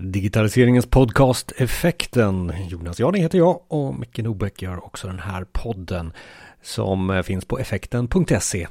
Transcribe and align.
Digitaliseringens 0.00 0.86
podcast 0.86 1.52
Effekten. 1.56 2.52
Jonas 2.68 3.00
Jarding 3.00 3.22
heter 3.22 3.38
jag 3.38 3.60
och 3.68 3.98
Micke 3.98 4.18
Nobäck 4.18 4.62
gör 4.62 4.84
också 4.84 5.06
den 5.06 5.18
här 5.18 5.46
podden 5.52 6.12
som 6.62 7.10
eh, 7.10 7.22
finns 7.22 7.44
på 7.44 7.58
effekten.se. 7.58 8.66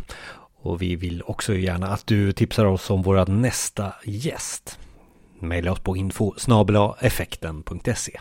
Och 0.55 0.81
vi 0.81 0.95
vill 0.95 1.23
också 1.25 1.53
gärna 1.53 1.87
att 1.87 2.07
du 2.07 2.31
tipsar 2.31 2.65
oss 2.65 2.89
om 2.89 3.01
vår 3.01 3.25
nästa 3.25 3.93
gäst. 4.03 4.79
Maila 5.39 5.71
oss 5.71 5.79
på 5.79 5.97
info 5.97 6.33
effekten.se. 6.99 8.19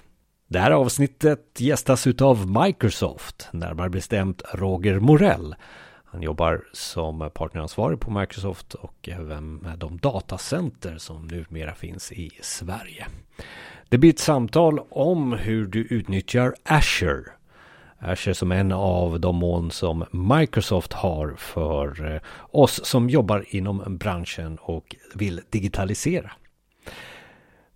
Det 0.48 0.58
här 0.58 0.70
avsnittet 0.70 1.40
gästas 1.58 2.06
utav 2.06 2.50
Microsoft, 2.64 3.48
närmare 3.52 3.90
bestämt 3.90 4.42
Roger 4.54 5.00
Morell. 5.00 5.54
Han 6.16 6.22
jobbar 6.22 6.64
som 6.72 7.30
partneransvarig 7.34 8.00
på 8.00 8.10
Microsoft 8.10 8.74
och 8.74 9.08
även 9.08 9.56
med 9.56 9.78
de 9.78 9.98
datacenter 9.98 10.98
som 10.98 11.26
numera 11.26 11.74
finns 11.74 12.12
i 12.12 12.30
Sverige. 12.40 13.06
Det 13.88 13.98
blir 13.98 14.10
ett 14.10 14.18
samtal 14.18 14.80
om 14.90 15.32
hur 15.32 15.66
du 15.66 15.80
utnyttjar 15.80 16.54
Azure. 16.64 17.24
Azure 17.98 18.34
som 18.34 18.52
en 18.52 18.72
av 18.72 19.20
de 19.20 19.36
moln 19.36 19.70
som 19.70 20.04
Microsoft 20.10 20.92
har 20.92 21.34
för 21.38 22.14
eh, 22.14 22.20
oss 22.50 22.84
som 22.84 23.10
jobbar 23.10 23.44
inom 23.48 23.96
branschen 23.96 24.58
och 24.60 24.96
vill 25.14 25.40
digitalisera. 25.50 26.32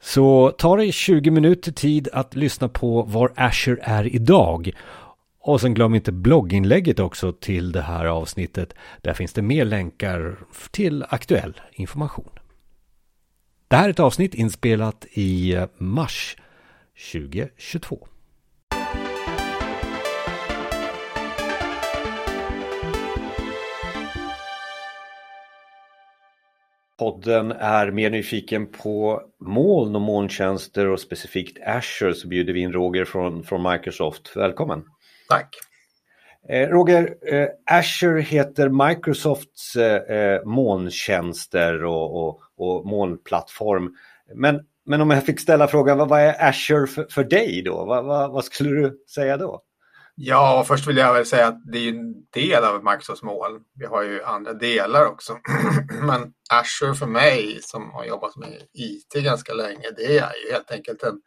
Så 0.01 0.51
ta 0.59 0.77
dig 0.77 0.93
20 0.93 1.31
minuter 1.31 1.73
tid 1.73 2.09
att 2.13 2.37
lyssna 2.37 2.69
på 2.69 3.03
var 3.03 3.33
Azure 3.37 3.81
är 3.83 4.15
idag 4.15 4.73
och 5.41 5.61
sen 5.61 5.75
glöm 5.75 5.95
inte 5.95 6.13
blogginlägget 6.13 6.99
också 6.99 7.33
till 7.33 7.73
det 7.73 7.83
här 7.83 8.05
avsnittet. 8.05 8.75
Där 9.03 9.15
finns 9.15 9.33
det 9.33 9.43
mer 9.43 9.65
länkar 9.65 10.37
till 10.71 11.05
aktuell 11.09 11.61
information. 11.73 12.31
Det 13.69 13.77
här 13.77 13.85
är 13.85 13.91
ett 13.91 14.01
avsnitt 14.01 14.35
inspelat 14.35 15.07
i 15.13 15.57
mars 15.79 16.37
2022. 17.13 18.07
Podden 26.99 27.53
är 27.53 27.91
mer 27.91 28.11
nyfiken 28.11 28.67
på 28.67 29.23
moln 29.41 29.95
och 29.95 30.01
molntjänster 30.01 30.87
och 30.87 31.01
specifikt 31.01 31.59
Azure 31.67 32.15
så 32.15 32.29
bjuder 32.29 32.53
vi 32.53 32.61
in 32.61 32.73
Roger 32.73 33.05
från, 33.05 33.43
från 33.45 33.73
Microsoft. 33.73 34.33
Välkommen! 34.37 34.83
Tack. 35.31 35.57
Eh, 36.49 36.69
Roger, 36.69 37.15
eh, 37.35 37.49
Azure 37.67 38.21
heter 38.21 38.89
Microsofts 38.89 39.77
eh, 39.77 40.45
molntjänster 40.45 41.85
och, 41.85 42.25
och, 42.25 42.41
och 42.57 42.87
molnplattform. 42.87 43.97
Men, 44.35 44.61
men 44.87 45.01
om 45.01 45.11
jag 45.11 45.27
fick 45.27 45.41
ställa 45.41 45.69
frågan, 45.69 45.99
vad, 45.99 46.09
vad 46.09 46.21
är 46.21 46.49
Azure 46.49 46.87
för, 46.87 47.07
för 47.11 47.25
dig 47.25 47.63
då? 47.63 47.85
Vad, 47.85 48.05
vad, 48.05 48.31
vad, 48.31 48.45
skulle 48.45 48.71
du 48.71 49.05
säga 49.15 49.37
då? 49.37 49.63
Ja, 50.15 50.65
först 50.69 50.87
vill 50.89 50.97
jag 50.97 51.15
väl 51.15 51.27
säga 51.27 51.47
att 51.47 51.73
det 51.73 51.79
är 51.79 51.89
en 51.89 52.15
del 52.31 52.65
av 52.65 52.85
Microsofts 52.85 53.23
moln. 53.23 53.61
Vi 53.75 53.87
har 53.87 54.03
ju 54.03 54.23
andra 54.23 54.53
delar 54.53 55.07
också. 55.07 55.39
men 56.03 56.33
Azure 56.51 56.95
för 56.95 57.07
mig 57.07 57.59
som 57.63 57.91
har 57.91 58.05
jobbat 58.05 58.37
med 58.37 58.63
IT 58.73 59.25
ganska 59.25 59.55
länge, 59.55 59.91
det 59.97 60.05
är 60.05 60.33
ju 60.47 60.53
helt 60.53 60.71
enkelt 60.71 61.03
en, 61.03 61.21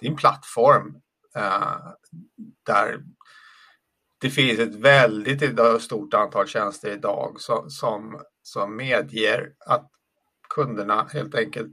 det 0.00 0.06
är 0.06 0.10
en 0.10 0.16
plattform 0.16 0.96
eh, 1.36 1.76
där 2.66 2.98
det 4.22 4.30
finns 4.30 4.58
ett 4.58 4.74
väldigt 4.74 5.82
stort 5.82 6.14
antal 6.14 6.46
tjänster 6.46 6.90
idag 6.90 7.40
som, 7.40 7.70
som, 7.70 8.20
som 8.42 8.76
medger 8.76 9.52
att 9.66 9.90
kunderna 10.48 11.08
helt 11.12 11.34
enkelt 11.34 11.72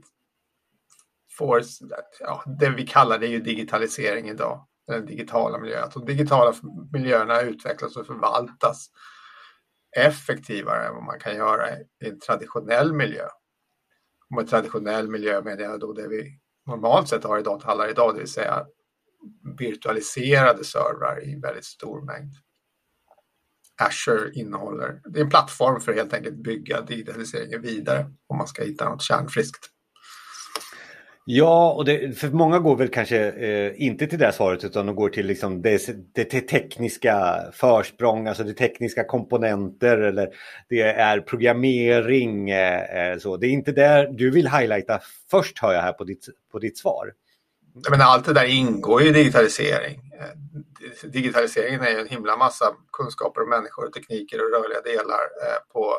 får, 1.38 1.62
ja, 2.20 2.44
det 2.60 2.70
vi 2.70 2.86
kallar 2.86 3.18
det 3.18 3.26
ju 3.26 3.40
digitalisering 3.40 4.28
idag, 4.28 4.66
den 4.86 5.06
digitala 5.06 5.58
miljön. 5.58 5.84
Att 5.84 5.92
de 5.92 6.04
digitala 6.04 6.54
miljöerna 6.92 7.40
utvecklas 7.40 7.96
och 7.96 8.06
förvaltas 8.06 8.90
effektivare 9.96 10.86
än 10.86 10.94
vad 10.94 11.04
man 11.04 11.20
kan 11.20 11.36
göra 11.36 11.70
i 11.78 12.08
en 12.08 12.20
traditionell 12.20 12.92
miljö. 12.92 13.24
Och 14.30 14.36
med 14.36 14.48
traditionell 14.48 15.08
miljö 15.08 15.42
menar 15.42 15.62
jag 15.62 15.80
då 15.80 15.92
det 15.92 16.08
vi 16.08 16.38
normalt 16.66 17.08
sett 17.08 17.24
har 17.24 17.38
i 17.38 17.42
datahallar 17.42 17.90
idag, 17.90 18.14
det 18.14 18.18
vill 18.18 18.32
säga 18.32 18.66
virtualiserade 19.58 20.64
servrar 20.64 21.28
i 21.28 21.40
väldigt 21.40 21.64
stor 21.64 22.00
mängd. 22.00 22.34
Azure 23.80 24.32
innehåller, 24.34 25.00
det 25.04 25.18
är 25.18 25.24
en 25.24 25.30
plattform 25.30 25.80
för 25.80 25.92
att 25.92 25.98
helt 25.98 26.14
enkelt 26.14 26.36
bygga 26.36 26.80
digitaliseringen 26.80 27.62
vidare 27.62 28.10
om 28.26 28.38
man 28.38 28.46
ska 28.46 28.62
hitta 28.62 28.88
något 28.88 29.02
kärnfriskt. 29.02 29.70
Ja, 31.32 31.72
och 31.72 31.84
det, 31.84 32.18
för 32.18 32.28
många 32.28 32.58
går 32.58 32.76
väl 32.76 32.88
kanske 32.88 33.30
eh, 33.30 33.82
inte 33.82 34.06
till 34.06 34.18
det 34.18 34.32
svaret 34.32 34.64
utan 34.64 34.86
de 34.86 34.96
går 34.96 35.08
till 35.08 35.26
liksom 35.26 35.62
det, 35.62 35.86
det, 36.14 36.30
det, 36.30 36.40
tekniska 36.40 37.36
försprång, 37.52 38.26
alltså 38.26 38.44
det 38.44 38.52
tekniska 38.52 39.04
komponenter 39.04 39.98
eller 39.98 40.28
det 40.68 40.82
är 40.82 41.20
programmering. 41.20 42.50
Eh, 42.50 43.10
eh 43.12 43.18
så. 43.18 43.36
Det 43.36 43.46
är 43.46 43.50
inte 43.50 43.72
där 43.72 44.08
du 44.12 44.30
vill 44.30 44.48
highlighta 44.48 45.00
först 45.30 45.58
hör 45.58 45.72
jag 45.72 45.82
här 45.82 45.92
på 45.92 46.04
ditt, 46.04 46.28
på 46.52 46.58
ditt 46.58 46.78
svar. 46.78 47.12
Men 47.90 48.00
allt 48.00 48.24
det 48.24 48.32
där 48.32 48.44
ingår 48.44 49.02
ju 49.02 49.08
i 49.08 49.12
digitalisering. 49.12 50.12
Eh, 50.20 51.10
digitaliseringen 51.10 51.80
är 51.80 51.90
ju 51.90 52.00
en 52.00 52.08
himla 52.08 52.36
massa 52.36 52.76
kunskaper 52.92 53.42
om 53.42 53.48
människor, 53.48 53.88
tekniker 53.88 54.38
och 54.44 54.50
rörliga 54.50 54.80
delar 54.80 55.20
eh, 55.46 55.72
på 55.72 55.96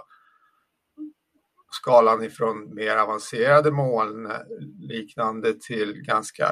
skalan 1.72 2.24
ifrån 2.24 2.76
mer 2.76 2.98
avancerade 2.98 3.72
moln 3.72 4.26
eh, 4.26 4.38
liknande 4.80 5.54
till 5.54 6.02
ganska 6.02 6.52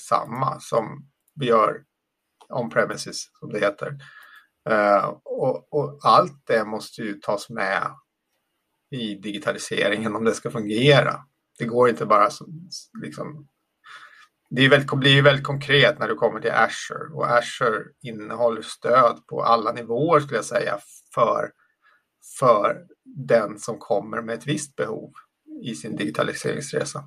samma 0.00 0.60
som 0.60 1.08
vi 1.34 1.46
gör 1.46 1.82
on-premises 2.48 3.30
som 3.38 3.52
det 3.52 3.58
heter. 3.58 3.98
Och, 5.24 5.72
och, 5.72 5.98
allt 6.02 6.46
det 6.46 6.64
måste 6.64 7.02
ju 7.02 7.14
tas 7.14 7.50
med 7.50 7.82
i 8.90 9.14
digitaliseringen 9.14 10.16
om 10.16 10.24
det 10.24 10.34
ska 10.34 10.50
fungera. 10.50 11.20
Det 11.58 11.64
går 11.64 11.88
inte 11.88 12.06
bara 12.06 12.30
som, 12.30 12.70
liksom, 13.02 13.48
det 14.50 14.64
är 14.64 14.70
väldigt, 14.70 14.92
blir 14.92 15.22
väldigt 15.22 15.44
konkret 15.44 15.98
när 15.98 16.08
du 16.08 16.14
kommer 16.14 16.40
till 16.40 16.50
Azure 16.50 17.14
och 17.14 17.26
Azure 17.26 17.84
innehåller 18.02 18.62
stöd 18.62 19.26
på 19.26 19.42
alla 19.42 19.72
nivåer 19.72 20.20
skulle 20.20 20.38
jag 20.38 20.44
säga 20.44 20.78
för, 21.14 21.50
för 22.38 22.86
den 23.04 23.58
som 23.58 23.78
kommer 23.78 24.22
med 24.22 24.34
ett 24.34 24.46
visst 24.46 24.76
behov 24.76 25.12
i 25.62 25.74
sin 25.74 25.96
digitaliseringsresa. 25.96 27.04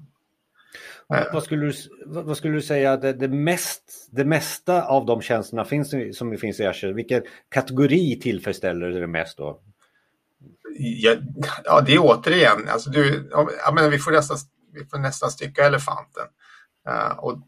Vad 1.33 1.44
skulle 1.44 1.66
du, 1.66 1.73
vad 2.05 2.38
skulle 2.38 2.53
du 2.53 2.61
säga 2.61 2.97
det, 2.97 3.13
det, 3.13 3.28
mest, 3.28 4.09
det 4.11 4.25
mesta 4.25 4.83
av 4.83 5.05
de 5.05 5.22
tjänsterna 5.22 5.66
finns, 5.66 5.94
som 6.17 6.38
finns 6.38 6.59
i 6.59 6.66
Azure? 6.66 6.94
Vilken 6.94 7.23
kategori 7.49 8.19
tillfredsställer 8.19 8.89
det 8.89 9.07
mest 9.07 9.38
då? 9.38 9.61
Ja, 10.78 11.16
ja 11.63 11.81
det 11.81 11.94
är 11.94 11.99
återigen, 12.01 12.67
alltså 12.69 12.89
du, 12.89 13.29
ja, 13.31 13.72
men 13.73 13.89
vi, 13.89 13.99
får 13.99 14.11
nästan, 14.11 14.38
vi 14.73 14.85
får 14.85 14.97
nästan 14.97 15.31
stycka 15.31 15.66
elefanten. 15.66 16.25
Eh, 16.89 17.19
och 17.19 17.39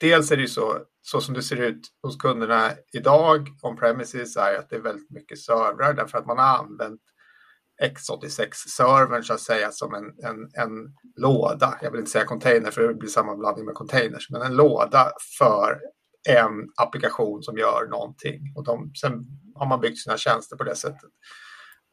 dels 0.00 0.30
är 0.30 0.36
det 0.36 0.42
ju 0.42 0.48
så, 0.48 0.78
så 1.02 1.20
som 1.20 1.34
det 1.34 1.42
ser 1.42 1.56
ut 1.56 1.80
hos 2.02 2.16
kunderna 2.16 2.70
idag 2.92 3.48
on 3.62 3.76
premises 3.76 4.36
är 4.36 4.58
att 4.58 4.70
det 4.70 4.76
är 4.76 4.80
väldigt 4.80 5.10
mycket 5.10 5.38
servrar 5.38 5.92
därför 5.92 6.18
att 6.18 6.26
man 6.26 6.38
har 6.38 6.58
använt 6.58 7.00
X86-servern 7.82 9.22
så 9.22 9.32
att 9.32 9.40
säga 9.40 9.70
som 9.70 9.94
en, 9.94 10.04
en, 10.04 10.50
en 10.54 10.94
låda. 11.16 11.78
Jag 11.82 11.90
vill 11.90 12.00
inte 12.00 12.10
säga 12.10 12.24
container 12.24 12.70
för 12.70 12.88
det 12.88 12.94
blir 12.94 13.08
sammanblandning 13.08 13.66
med 13.66 13.74
containers, 13.74 14.30
men 14.30 14.42
en 14.42 14.56
låda 14.56 15.12
för 15.38 15.80
en 16.28 16.68
applikation 16.76 17.42
som 17.42 17.58
gör 17.58 17.86
någonting. 17.90 18.52
Och 18.56 18.64
de, 18.64 18.92
sen 18.94 19.24
har 19.54 19.66
man 19.66 19.80
byggt 19.80 19.98
sina 19.98 20.16
tjänster 20.16 20.56
på 20.56 20.64
det 20.64 20.74
sättet. 20.74 21.10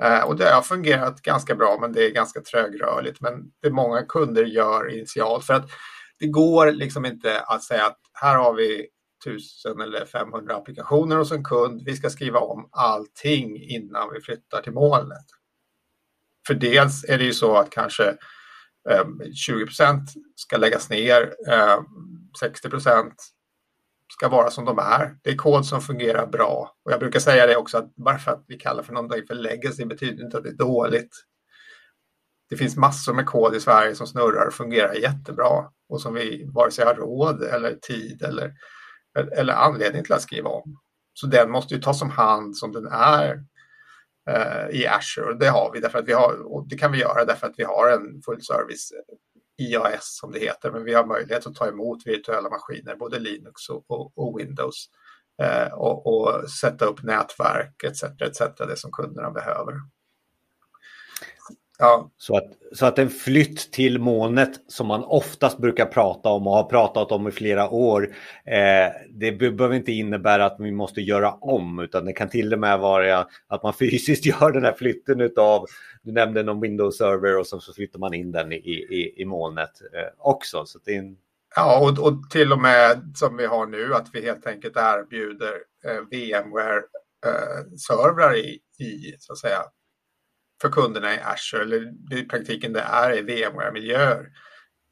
Eh, 0.03 0.23
och 0.23 0.35
det 0.35 0.50
har 0.50 0.62
fungerat 0.62 1.22
ganska 1.22 1.56
bra, 1.56 1.78
men 1.81 1.94
det 1.94 2.06
är 2.06 2.12
ganska 2.12 2.41
trögrörligt. 2.41 3.21
Men 3.21 3.51
det 3.62 3.71
många 3.71 4.01
kunder 4.01 4.44
gör 4.44 4.89
initialt 4.89 5.45
för 5.45 5.54
att 5.54 5.69
det 6.19 6.27
går 6.27 6.71
liksom 6.71 7.06
inte 7.06 7.42
att 7.42 7.63
säga 7.63 7.86
att 7.86 8.00
här 8.13 8.38
har 8.38 8.54
vi 8.54 8.88
1000 9.25 9.81
eller 9.81 10.06
500 10.06 10.56
applikationer 10.56 11.16
hos 11.16 11.31
en 11.31 11.44
kund. 11.44 11.81
Vi 11.86 11.95
ska 11.95 12.10
skriva 12.10 12.39
om 12.39 12.69
allting 12.71 13.62
innan 13.62 14.13
vi 14.13 14.21
flyttar 14.21 14.62
till 14.62 14.74
molnet. 14.74 15.25
För 16.48 16.54
dels 16.54 17.04
är 17.04 17.18
det 17.18 17.24
ju 17.24 17.33
så 17.33 17.57
att 17.57 17.69
kanske 17.69 18.18
ehm, 18.89 19.19
20% 19.50 20.01
ska 20.36 20.57
läggas 20.57 20.89
ner, 20.89 21.33
ehm, 21.50 21.86
60% 22.42 23.13
ska 24.13 24.30
vara 24.30 24.50
som 24.50 24.66
de 24.66 24.80
är. 24.80 25.18
Det 25.24 25.30
är 25.30 25.36
kod 25.36 25.66
som 25.66 25.81
fungerar 25.81 26.27
bra. 26.27 26.75
Och 26.86 26.92
jag 26.92 27.00
brukar 27.00 27.19
säga 27.19 27.48
det 27.48 27.56
också 27.56 27.77
att 27.77 27.95
bara 27.95 28.18
för 28.18 28.31
att 28.31 28.44
vi 28.48 28.57
kallar 28.57 28.83
för 28.83 28.94
någonting 28.94 29.27
för 29.27 29.36
legacy 29.36 29.86
betyder 29.86 30.24
inte 30.25 30.38
att 30.38 30.44
det 30.44 30.50
är 30.50 30.54
dåligt. 30.54 31.25
Det 32.50 32.57
finns 32.57 32.78
massor 32.78 33.13
med 33.13 33.25
kod 33.25 33.56
i 33.56 33.60
Sverige 33.60 33.96
som 33.96 34.07
snurrar 34.07 34.48
och 34.48 34.54
fungerar 34.54 34.94
jättebra 34.94 35.69
och 35.90 36.01
som 36.01 36.13
vi 36.13 36.50
vare 36.54 36.72
sig 36.72 36.86
har 36.86 36.96
råd 36.96 37.44
eller 37.44 37.75
tid 37.75 38.24
eller, 38.24 38.54
eller 39.38 39.54
anledning 39.54 40.04
till 40.04 40.13
att 40.13 40.22
skriva 40.22 40.50
om. 40.50 40.80
Så 41.13 41.28
den 41.28 41.51
måste 41.51 41.74
ju 41.74 41.81
tas 41.81 42.01
om 42.01 42.10
hand 42.10 42.57
som 42.57 42.72
den 42.72 42.88
är 42.92 43.44
eh, 44.30 44.80
i 44.80 44.88
Azure 44.88 45.25
och 45.25 45.40
det 45.40 45.48
har 45.48 45.72
vi 45.74 45.80
därför 45.80 46.00
att 46.00 46.07
vi 46.07 46.13
har, 46.13 46.54
och 46.54 46.68
det 46.68 46.78
kan 46.78 46.92
vi 46.92 47.00
göra 47.00 47.25
därför 47.25 47.48
att 47.48 47.56
vi 47.57 47.63
har 47.63 47.92
en 47.92 48.22
full 48.25 48.42
service 48.42 48.92
IAS 49.60 50.18
som 50.18 50.31
det 50.31 50.40
heter, 50.40 50.72
men 50.72 50.84
vi 50.84 50.94
har 50.94 51.06
möjlighet 51.06 51.48
att 51.48 51.56
ta 51.56 51.68
emot 51.68 52.07
virtuella 52.07 52.50
maskiner, 52.50 52.95
både 52.95 53.19
Linux 53.19 53.69
och, 53.69 53.92
och, 53.92 54.18
och 54.18 54.40
Windows 54.40 54.90
eh, 55.42 55.74
och, 55.74 56.07
och, 56.07 56.50
sätta 56.50 56.86
upp 56.86 57.04
nätverk 57.04 57.84
etc. 57.84 58.04
etc. 58.04 58.42
det 58.57 58.78
som 58.78 58.92
kunderna 58.92 59.31
behöver. 59.31 59.74
Ja. 61.81 62.12
Så, 62.18 62.38
att, 62.38 62.48
så 62.74 62.86
att 62.86 63.00
en 63.00 63.10
flytt 63.10 63.72
till 63.72 64.00
molnet 64.00 64.52
som 64.68 64.88
man 64.88 65.04
oftast 65.04 65.58
brukar 65.58 65.86
prata 65.86 66.30
om 66.30 66.48
och 66.48 66.54
har 66.54 66.64
pratat 66.64 67.12
om 67.12 67.28
i 67.28 67.31
flera 67.31 67.70
år, 67.70 68.16
eh, 68.46 68.88
det 69.10 69.31
behöver 69.31 69.74
inte 69.74 69.92
innebära 69.92 70.46
att 70.46 70.56
vi 70.60 70.72
måste 70.72 71.02
göra 71.02 71.31
om, 71.31 71.80
utan 71.80 72.06
det 72.06 72.14
kan 72.14 72.30
till 72.30 72.54
och 72.54 72.60
med 72.60 72.80
vara 72.80 73.28
att 73.48 73.64
man 73.64 73.74
fysiskt 73.80 74.26
gör 74.26 74.52
den 74.52 74.64
här 74.64 74.74
flytten 74.74 75.22
utav, 75.22 75.66
du 76.02 76.12
nämnde 76.12 76.44
någon 76.44 76.62
Windows-server 76.62 77.40
och 77.40 77.48
så, 77.48 77.60
så 77.60 77.74
flyttar 77.74 78.00
man 78.00 78.14
in 78.14 78.31
den 78.31 78.52
i, 78.52 78.56
i, 78.56 79.22
i 79.22 79.26
molnet 79.26 79.81
eh, 79.94 80.08
också. 80.18 80.66
Så 80.66 80.80
det 80.86 80.96
är 80.96 81.00
en... 81.00 81.18
Ja, 81.56 81.80
och, 81.80 82.00
och 82.08 82.30
till 82.30 82.52
och 82.52 82.62
med 82.62 83.12
som 83.16 83.38
vi 83.38 83.46
har 83.46 83.66
nu, 83.66 83.94
att 83.94 84.08
vi 84.14 84.22
helt 84.22 84.48
enkelt 84.48 84.78
erbjuder 84.78 85.54
eh, 85.86 86.02
VMware-servrar 86.12 88.34
eh, 88.34 88.40
i, 88.40 88.60
i, 88.80 89.16
så 89.20 89.34
att 89.34 89.40
säga, 89.40 89.60
för 90.61 90.69
kunderna 90.69 91.15
i 91.15 91.19
Azure, 91.19 91.61
eller 91.61 91.94
i 92.19 92.23
praktiken 92.23 92.73
det 92.73 92.81
är 92.81 93.17
i 93.17 93.21
VMware-miljöer 93.21 94.27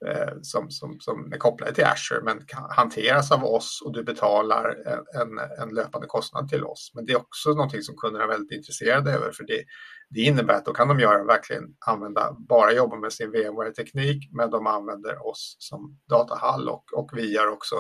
eh, 0.05 0.33
som, 0.41 0.71
som, 0.71 0.99
som 0.99 1.33
är 1.33 1.37
kopplade 1.37 1.73
till 1.73 1.85
Azure 1.85 2.21
men 2.23 2.45
kan 2.45 2.69
hanteras 2.69 3.31
av 3.31 3.45
oss 3.45 3.81
och 3.85 3.93
du 3.93 4.03
betalar 4.03 4.75
en, 5.21 5.39
en 5.61 5.75
löpande 5.75 6.07
kostnad 6.07 6.49
till 6.49 6.63
oss. 6.63 6.91
Men 6.95 7.05
det 7.05 7.13
är 7.13 7.17
också 7.17 7.49
någonting 7.49 7.81
som 7.81 7.95
kunderna 7.95 8.23
är 8.23 8.27
väldigt 8.27 8.57
intresserade 8.57 9.11
över 9.11 9.31
för 9.31 9.43
det, 9.43 9.63
det 10.09 10.19
innebär 10.19 10.53
att 10.53 10.65
då 10.65 10.73
kan 10.73 10.87
de 10.87 10.99
göra 10.99 11.23
verkligen 11.23 11.63
använda, 11.85 12.35
bara 12.39 12.73
jobba 12.73 12.95
med 12.95 13.13
sin 13.13 13.31
VMware-teknik 13.31 14.29
men 14.31 14.49
de 14.49 14.67
använder 14.67 15.27
oss 15.27 15.55
som 15.59 15.99
datahall 16.09 16.69
och, 16.69 16.93
och 16.93 17.11
vi 17.13 17.33
gör 17.33 17.47
också 17.47 17.75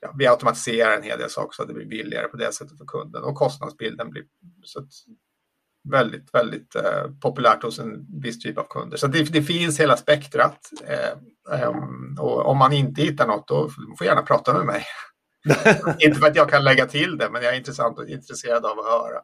ja, 0.00 0.14
vi 0.18 0.26
automatiserar 0.26 0.96
en 0.96 1.02
hel 1.02 1.18
del 1.18 1.30
saker 1.30 1.50
så 1.52 1.62
att 1.62 1.68
det 1.68 1.74
blir 1.74 1.86
billigare 1.86 2.28
på 2.28 2.36
det 2.36 2.52
sättet 2.52 2.78
för 2.78 2.86
kunden 2.86 3.22
och 3.22 3.34
kostnadsbilden 3.34 4.10
blir 4.10 4.24
så 4.62 4.78
att 4.78 4.88
väldigt, 5.90 6.34
väldigt 6.34 6.76
eh, 6.76 7.10
populärt 7.20 7.62
hos 7.62 7.78
en 7.78 8.06
viss 8.22 8.38
typ 8.38 8.58
av 8.58 8.66
kunder. 8.70 8.96
Så 8.96 9.06
det, 9.06 9.32
det 9.32 9.42
finns 9.42 9.80
hela 9.80 9.96
spektrat. 9.96 10.58
Eh, 10.86 11.60
eh, 11.60 11.72
och 12.18 12.46
om 12.46 12.58
man 12.58 12.72
inte 12.72 13.02
hittar 13.02 13.26
något, 13.26 13.48
då 13.48 13.70
får 13.98 14.06
gärna 14.06 14.22
prata 14.22 14.52
med 14.52 14.66
mig. 14.66 14.84
inte 15.98 16.20
för 16.20 16.26
att 16.26 16.36
jag 16.36 16.50
kan 16.50 16.64
lägga 16.64 16.86
till 16.86 17.18
det, 17.18 17.30
men 17.30 17.42
jag 17.42 17.52
är 17.54 17.58
intressant 17.58 17.98
och 17.98 18.08
intresserad 18.08 18.66
av 18.66 18.78
att 18.78 18.86
höra. 18.86 19.20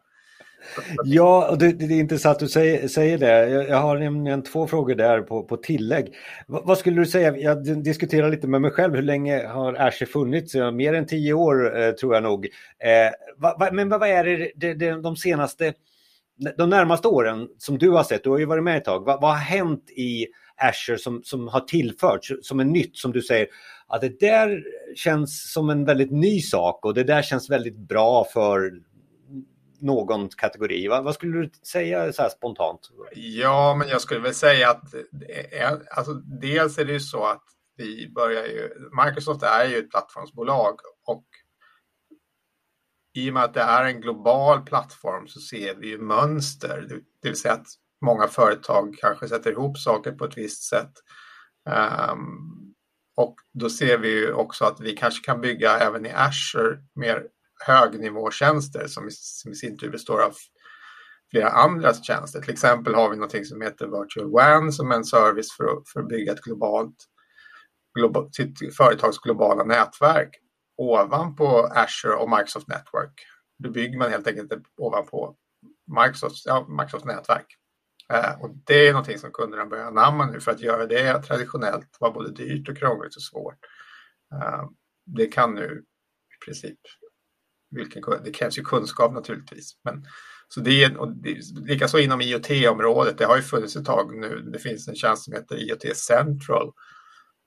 Ja, 1.05 1.51
och 1.51 1.59
det, 1.59 1.73
det, 1.73 1.85
är 1.85 2.01
intressant 2.01 2.35
att 2.35 2.41
du 2.41 2.49
säger, 2.49 2.89
säger 2.89 3.19
det. 3.19 3.49
Jag, 3.49 3.69
jag, 3.69 3.77
har 3.77 3.99
nämligen 3.99 4.43
två 4.43 4.67
frågor 4.67 4.95
där 4.95 5.21
på, 5.21 5.43
på 5.43 5.57
tillägg. 5.57 6.07
V, 6.49 6.59
vad 6.65 6.79
skulle 6.79 7.01
du 7.01 7.07
säga? 7.07 7.37
Jag 7.37 7.83
diskuterar 7.83 8.31
lite 8.31 8.47
med 8.47 8.61
mig 8.61 8.71
själv. 8.71 8.95
Hur 8.95 9.03
länge 9.03 9.47
har 9.47 9.75
Azure 9.75 10.07
funnits? 10.07 10.55
Mer 10.55 10.95
än 10.95 11.07
tio 11.07 11.33
år 11.33 11.81
eh, 11.81 11.91
tror 11.91 12.15
jag 12.15 12.23
nog. 12.23 12.47
Eh, 12.79 13.13
va, 13.37 13.57
va, 13.61 13.69
men 13.73 13.89
vad 13.89 14.09
är 14.09 14.25
det, 14.25 14.51
det, 14.55 14.75
det 14.75 15.03
de 15.03 15.17
senaste 15.17 15.73
de 16.59 16.71
närmaste 16.71 17.09
åren 17.09 17.49
som 17.59 17.79
du 17.79 17.91
har 17.91 18.05
sett, 18.05 18.25
du 18.25 18.31
har 18.31 18.39
ju 18.39 18.45
varit 18.45 18.65
med 18.65 18.77
ett 18.77 18.85
tag, 18.85 19.05
vad, 19.05 19.21
vad 19.21 19.31
har 19.31 19.39
hänt 19.39 19.91
i 19.91 20.27
Azure 20.57 20.99
som, 20.99 21.23
som 21.25 21.49
har 21.49 21.61
tillförts 21.61 22.33
som 22.43 22.61
är 22.61 22.65
nytt 22.65 22.97
som 22.97 23.13
du 23.13 23.23
säger 23.23 23.47
att 23.87 24.01
det 24.01 24.21
där 24.21 24.63
känns 24.97 25.53
som 25.53 25.71
en 25.71 25.85
väldigt 25.85 26.11
ny 26.11 26.41
sak 26.41 26.85
och 26.85 26.95
det 26.95 27.05
där 27.05 27.23
känns 27.23 27.51
väldigt 27.51 27.77
bra 27.77 28.27
för 28.33 28.71
någon 29.81 30.29
kategori. 30.29 30.89
Vad, 30.89 31.05
vad 31.05 31.15
skulle 31.15 31.39
du 31.39 31.51
säga 31.67 32.13
så 32.13 32.23
här 32.23 32.29
spontant? 32.29 32.81
Ja, 33.15 33.75
men 33.79 33.89
jag 33.89 34.01
skulle 34.01 34.21
väl 34.21 34.35
säga 34.35 34.71
att 34.71 34.95
alltså, 35.97 36.13
dels 36.15 36.79
är 36.79 36.85
det 36.85 36.93
ju 36.93 37.01
så 37.01 37.25
att 37.25 37.45
vi 37.77 38.13
börjar 38.15 38.45
ju, 38.45 38.71
Microsoft 39.05 39.43
är 39.43 39.65
ju 39.65 39.79
ett 39.79 39.91
plattformsbolag 39.91 40.75
och 41.07 41.25
i 43.15 43.31
och 43.31 43.35
med 43.35 43.45
att 43.45 43.55
det 43.55 43.61
är 43.61 43.85
en 43.85 44.01
global 44.01 44.63
plattform 44.63 45.29
så 45.29 45.41
ser 45.41 45.75
vi 45.75 45.89
ju 45.89 45.99
mönster. 45.99 46.87
Det 47.23 47.29
vill 47.29 47.37
säga 47.37 47.55
att 47.55 47.67
många 48.05 48.27
företag 48.29 48.97
kanske 49.01 49.29
sätter 49.29 49.51
ihop 49.51 49.79
saker 49.79 50.13
på 50.13 50.25
ett 50.25 50.37
visst 50.37 50.63
sätt. 50.63 50.93
Um, 52.11 52.75
och 53.17 53.35
då 53.53 53.71
ser 53.71 53.99
vi 53.99 54.09
ju 54.09 54.33
också 54.33 54.65
att 54.65 54.81
vi 54.81 54.97
kanske 54.97 55.25
kan 55.25 55.41
bygga 55.41 55.79
även 55.79 56.07
i 56.07 56.13
Azure 56.13 56.79
mer 56.95 57.27
högnivåtjänster 57.67 58.87
som 58.87 59.09
i, 59.09 59.11
som 59.11 59.53
i 59.53 59.55
sin 59.55 59.79
tur 59.79 59.91
består 59.91 60.23
av 60.23 60.35
flera 61.31 61.49
andra 61.49 61.95
tjänster. 61.95 62.41
Till 62.41 62.53
exempel 62.53 62.95
har 62.95 63.11
vi 63.11 63.17
något 63.17 63.47
som 63.47 63.63
heter 63.63 63.87
Virtual 63.87 64.31
WAN 64.31 64.73
som 64.73 64.91
är 64.91 64.97
en 64.97 65.05
service 65.05 65.57
för 65.57 65.65
att, 65.65 65.89
för 65.89 66.01
att 66.01 66.09
bygga 66.09 66.33
ett 66.33 66.41
globalt, 66.41 66.97
global, 67.99 68.33
sitt 68.33 68.77
företags 68.77 69.19
globala 69.19 69.65
nätverk 69.65 70.31
ovanpå 70.81 71.69
Azure 71.75 72.15
och 72.15 72.31
Microsoft 72.31 72.69
Network. 72.69 73.27
Då 73.59 73.71
bygger 73.71 73.99
man 73.99 74.11
helt 74.11 74.27
enkelt 74.27 74.53
ovanpå 74.77 75.37
Microsofts, 76.01 76.47
ja, 76.47 76.67
Microsofts 76.69 77.05
nätverk. 77.05 77.47
Eh, 78.13 78.41
och 78.41 78.51
det 78.67 78.89
är 78.89 78.93
någonting 78.93 79.19
som 79.19 79.33
kunderna 79.33 79.67
börjar 79.67 79.87
anamma 79.87 80.27
nu 80.27 80.41
för 80.41 80.51
att 80.51 80.61
göra 80.61 80.87
det 80.87 81.23
traditionellt 81.23 81.97
var 82.01 82.11
både 82.11 82.33
dyrt 82.33 82.69
och 82.69 82.77
krångligt 82.77 83.17
och 83.17 83.23
svårt. 83.23 83.59
Eh, 84.35 84.65
det 85.07 85.27
kan 85.27 85.55
nu 85.55 85.85
i 86.37 86.45
princip, 86.45 86.79
vilken, 87.71 88.03
det 88.25 88.31
krävs 88.31 88.59
ju 88.59 88.63
kunskap 88.63 89.13
naturligtvis. 89.13 89.73
Men, 89.85 90.05
så 90.49 90.61
det, 90.61 90.97
och 90.97 91.17
det, 91.17 91.39
likaså 91.55 91.99
inom 91.99 92.21
IoT-området, 92.21 93.19
det 93.19 93.25
har 93.25 93.37
ju 93.37 93.43
funnits 93.43 93.77
ett 93.77 93.85
tag 93.85 94.17
nu, 94.17 94.51
det 94.53 94.59
finns 94.59 94.89
en 94.89 94.95
tjänst 94.95 95.25
som 95.25 95.33
heter 95.35 95.57
IoT 95.57 95.97
Central 95.97 96.73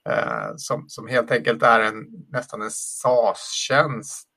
Eh, 0.10 0.54
som, 0.58 0.86
som 0.90 1.08
helt 1.08 1.32
enkelt 1.32 1.64
är 1.64 1.80
en, 1.80 2.06
nästan 2.32 2.62
en 2.62 2.72
SAS-tjänst 2.72 4.30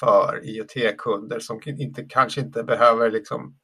för 0.00 0.40
IoT-kunder 0.44 1.40
som 1.40 1.60
inte, 1.64 2.02
kanske 2.08 2.40
inte 2.40 2.62
behöver 2.62 3.10
liksom 3.10 3.58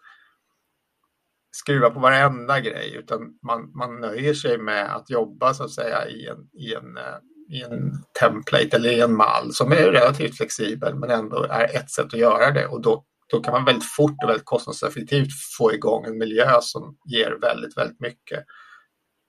skruva 1.56 1.90
på 1.90 2.00
varenda 2.00 2.60
grej 2.60 2.94
utan 2.96 3.20
man, 3.43 3.72
man 3.75 4.00
nöjer 4.00 4.34
sig 4.34 4.58
med 4.58 4.96
att 4.96 5.10
jobba 5.10 5.54
så 5.54 5.64
att 5.64 5.70
säga 5.70 6.08
i 6.08 6.26
en, 6.26 6.49
i 6.52 6.75
en, 6.75 6.96
eh, 6.96 7.19
i 7.49 7.62
en 7.62 7.93
template 8.20 8.76
eller 8.76 8.90
i 8.90 9.00
en 9.00 9.16
mall 9.16 9.52
som 9.52 9.72
är 9.72 9.93
relativt 9.93 10.37
flexibel 10.37 10.94
men 10.94 11.10
ändå 11.10 11.43
är 11.43 11.76
ett 11.76 11.90
sätt 11.90 12.05
att 12.05 12.12
göra 12.12 12.50
det 12.50 12.66
och 12.66 12.81
då, 12.81 13.05
då 13.31 13.40
kan 13.40 13.52
man 13.52 13.64
väldigt 13.64 13.93
fort 13.96 14.22
och 14.22 14.28
väldigt 14.28 14.44
kostnadseffektivt 14.44 15.32
få 15.58 15.72
igång 15.72 16.05
en 16.05 16.19
miljö 16.19 16.58
som 16.60 16.96
ger 17.05 17.38
väldigt, 17.40 17.76
väldigt 17.76 18.00
mycket 18.00 18.44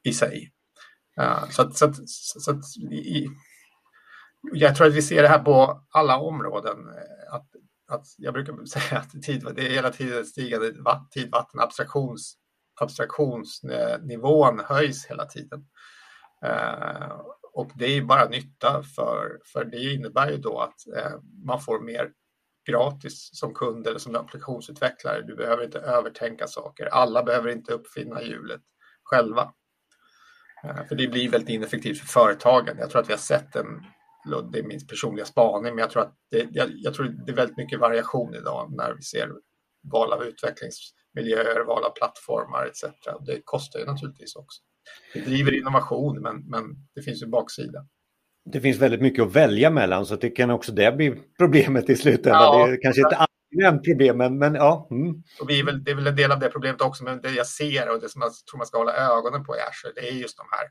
i 0.03 0.13
sig. 0.13 0.51
Uh, 1.21 1.49
så 1.49 1.61
att, 1.61 1.77
så 1.77 1.85
att, 1.85 2.09
så 2.09 2.51
att 2.51 2.77
i, 2.91 3.29
jag 4.51 4.75
tror 4.75 4.87
att 4.87 4.93
vi 4.93 5.01
ser 5.01 5.21
det 5.21 5.27
här 5.27 5.39
på 5.39 5.83
alla 5.89 6.17
områden. 6.17 6.87
Eh, 6.87 7.33
att, 7.33 7.47
att 7.87 8.05
jag 8.17 8.33
brukar 8.33 8.65
säga 8.65 8.99
att 8.99 9.23
tid, 9.23 9.47
det 9.55 9.67
är 9.67 9.71
hela 9.71 9.89
tiden 9.89 10.25
stigande 10.25 10.73
tid, 11.11 11.31
vatten, 11.31 11.59
abstraktions, 11.59 12.37
abstraktionsnivån 12.81 14.59
höjs 14.59 15.05
hela 15.05 15.25
tiden. 15.25 15.65
Uh, 16.45 17.21
och 17.53 17.71
det 17.75 17.85
är 17.85 18.01
bara 18.01 18.29
nytta 18.29 18.83
för, 18.95 19.39
för 19.45 19.65
det 19.65 19.93
innebär 19.93 20.31
ju 20.31 20.37
då 20.37 20.59
att 20.59 20.75
uh, 20.97 21.19
man 21.45 21.61
får 21.61 21.79
mer 21.79 22.11
gratis 22.67 23.29
som 23.33 23.53
kund 23.53 23.87
eller 23.87 23.99
som 23.99 24.15
applikationsutvecklare. 24.15 25.21
Du 25.21 25.35
behöver 25.35 25.63
inte 25.63 25.79
övertänka 25.79 26.47
saker. 26.47 26.85
Alla 26.85 27.23
behöver 27.23 27.49
inte 27.49 27.73
uppfinna 27.73 28.21
hjulet 28.21 28.61
själva. 29.03 29.53
Eh, 30.63 30.85
för 30.87 30.95
det 30.95 31.07
blir 31.07 31.29
väldigt 31.29 31.49
ineffektivt 31.49 31.99
för 31.99 32.07
företagen. 32.07 32.77
Jag 32.79 32.89
tror 32.89 33.01
att 33.01 33.09
vi 33.09 33.13
har 33.13 33.19
sett 33.19 33.55
en, 33.55 33.83
det 34.51 34.59
är 34.59 34.63
min 34.63 34.87
personliga 34.87 35.25
spaning, 35.25 35.75
men 35.75 35.81
jag 35.81 35.89
tror 35.89 36.01
att 36.01 36.15
det, 36.31 36.47
jag, 36.51 36.69
jag 36.73 36.93
tror 36.93 37.05
det 37.05 37.31
är 37.31 37.35
väldigt 37.35 37.57
mycket 37.57 37.79
variation 37.79 38.35
idag 38.35 38.73
när 38.75 38.93
vi 38.93 39.01
ser 39.01 39.29
val 39.91 40.13
av 40.13 40.23
utvecklingsmiljöer, 40.23 41.65
val 41.65 41.83
av 41.83 41.89
plattformar 41.89 42.65
etc. 42.65 42.83
Det 43.25 43.41
kostar 43.45 43.79
ju 43.79 43.85
naturligtvis 43.85 44.35
också. 44.35 44.61
Det 45.13 45.19
driver 45.19 45.57
innovation, 45.57 46.21
men, 46.21 46.49
men 46.49 46.63
det 46.95 47.01
finns 47.01 47.21
ju 47.23 47.27
baksida. 47.27 47.85
Det 48.45 48.61
finns 48.61 48.77
väldigt 48.77 49.01
mycket 49.01 49.23
att 49.23 49.35
välja 49.35 49.69
mellan, 49.69 50.05
så 50.05 50.15
det 50.15 50.29
kan 50.29 50.49
också 50.49 50.71
det 50.71 50.97
bli 50.97 51.15
problemet 51.37 51.89
i 51.89 51.95
slutändan. 51.95 52.59
Ja, 52.59 52.67
det 52.67 52.73
är 52.73 52.81
kanske 52.81 53.01
inte 53.01 53.15
allmänt 53.57 53.85
problem, 53.85 54.17
men, 54.17 54.55
ja. 54.55 54.87
Mm. 54.91 55.23
Och 55.41 55.49
vi 55.49 55.59
är 55.59 55.65
väl, 55.65 55.83
det 55.83 55.91
är 55.91 55.95
väl 55.95 56.07
en 56.07 56.15
del 56.15 56.31
av 56.31 56.39
det 56.39 56.49
problemet 56.49 56.81
också, 56.81 57.03
men 57.03 57.21
det 57.21 57.31
jag 57.31 57.47
ser 57.47 57.89
och 57.89 58.01
det 58.01 58.09
som 58.09 58.21
jag 58.21 58.31
tror 58.51 58.57
man 58.57 58.67
ska 58.67 58.77
hålla 58.77 58.93
ögonen 58.93 59.43
på 59.45 59.55
i 59.55 59.59
Azure, 59.59 59.93
det 59.95 60.09
är 60.09 60.13
just 60.13 60.37
de 60.37 60.43
här, 60.51 60.67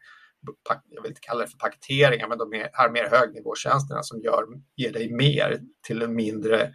jag 0.90 1.02
vill 1.02 1.10
inte 1.10 1.20
kalla 1.20 1.40
det 1.40 1.50
för 1.50 1.58
paketeringar, 1.58 2.28
men 2.28 2.38
de 2.38 2.64
här 2.72 2.90
mer 2.90 3.08
högnivåtjänsterna 3.10 4.02
som 4.02 4.20
gör, 4.20 4.44
ger 4.76 4.92
dig 4.92 5.12
mer 5.12 5.60
till 5.86 6.02
en 6.02 6.14
mindre 6.14 6.72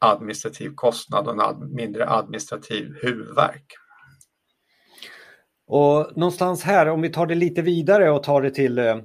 administrativ 0.00 0.72
kostnad 0.74 1.26
och 1.26 1.32
en 1.32 1.40
ad, 1.40 1.68
mindre 1.70 2.08
administrativ 2.08 2.94
huvudvärk. 3.02 3.66
Och 5.66 6.16
någonstans 6.16 6.62
här, 6.62 6.88
om 6.88 7.02
vi 7.02 7.08
tar 7.08 7.26
det 7.26 7.34
lite 7.34 7.62
vidare 7.62 8.10
och 8.10 8.22
tar 8.22 8.42
det 8.42 8.50
till 8.50 8.78
eh, 8.78 8.96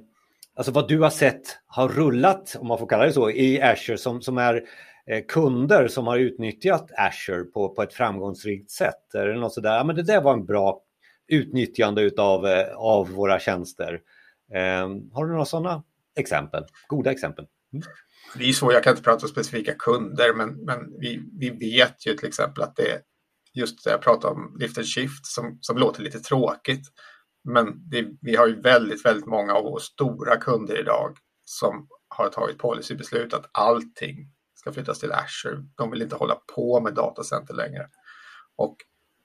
alltså 0.56 0.72
vad 0.72 0.88
du 0.88 1.00
har 1.00 1.10
sett 1.10 1.60
har 1.66 1.90
rullat, 1.90 2.56
om 2.60 2.68
man 2.68 2.78
får 2.78 2.88
kalla 2.88 3.06
det 3.06 3.14
så, 3.14 3.30
i 3.30 3.62
Azure 3.62 3.98
som, 3.98 4.22
som 4.22 4.38
är 4.38 4.64
Eh, 5.12 5.24
kunder 5.28 5.88
som 5.88 6.08
har 6.08 6.18
utnyttjat 6.18 6.92
Azure 6.98 7.44
på, 7.44 7.70
på 7.70 7.84
ett 7.84 7.94
framgångsrikt 7.94 8.72
sätt? 8.72 9.14
Är 9.14 9.28
det 9.28 9.40
något 9.40 9.54
sådär, 9.54 9.76
ja 9.78 9.84
men 9.84 9.96
det 9.96 10.04
där 10.04 10.22
var 10.22 10.34
en 10.34 10.46
bra 10.46 10.82
utnyttjande 11.28 12.02
utav, 12.02 12.46
eh, 12.46 12.76
av 12.76 13.10
våra 13.10 13.40
tjänster. 13.40 14.02
Ehm, 14.54 15.12
har 15.12 15.26
du 15.26 15.32
några 15.32 15.46
sådana 15.46 15.84
exempel? 16.20 16.64
Goda 16.88 17.12
exempel? 17.12 17.46
Mm. 17.74 17.86
Det 18.38 18.50
är 18.50 18.54
så, 18.54 18.72
jag 18.72 18.84
kan 18.84 18.92
inte 18.92 19.04
prata 19.04 19.26
om 19.26 19.30
specifika 19.30 19.74
kunder, 19.74 20.34
men, 20.34 20.66
men 20.66 21.00
vi, 21.00 21.22
vi 21.40 21.50
vet 21.50 22.08
ju 22.08 22.14
till 22.14 22.28
exempel 22.28 22.64
att 22.64 22.76
det 22.76 22.92
är 22.92 23.02
just 23.54 23.84
det 23.84 23.90
jag 23.90 24.02
pratade 24.02 24.34
om, 24.34 24.58
lift 24.60 24.78
and 24.78 24.88
shift, 24.88 25.26
som, 25.26 25.58
som 25.62 25.78
låter 25.78 26.04
lite 26.04 26.20
tråkigt. 26.20 26.88
Men 27.44 27.90
det, 27.90 28.08
vi 28.22 28.36
har 28.36 28.48
ju 28.48 28.62
väldigt, 28.62 29.06
väldigt 29.06 29.26
många 29.26 29.54
av 29.54 29.64
våra 29.64 29.80
stora 29.80 30.38
kunder 30.38 30.80
idag 30.80 31.18
som 31.46 31.88
har 32.08 32.30
tagit 32.30 32.58
policybeslut 32.58 33.34
att 33.34 33.50
allting 33.52 34.32
ska 34.68 34.74
flyttas 34.74 35.00
till 35.00 35.12
Azure. 35.12 35.64
De 35.76 35.92
vill 35.92 36.02
inte 36.02 36.16
hålla 36.16 36.36
på 36.56 36.80
med 36.80 36.94
datacenter 36.94 37.54
längre. 37.54 37.90
Och, 38.56 38.76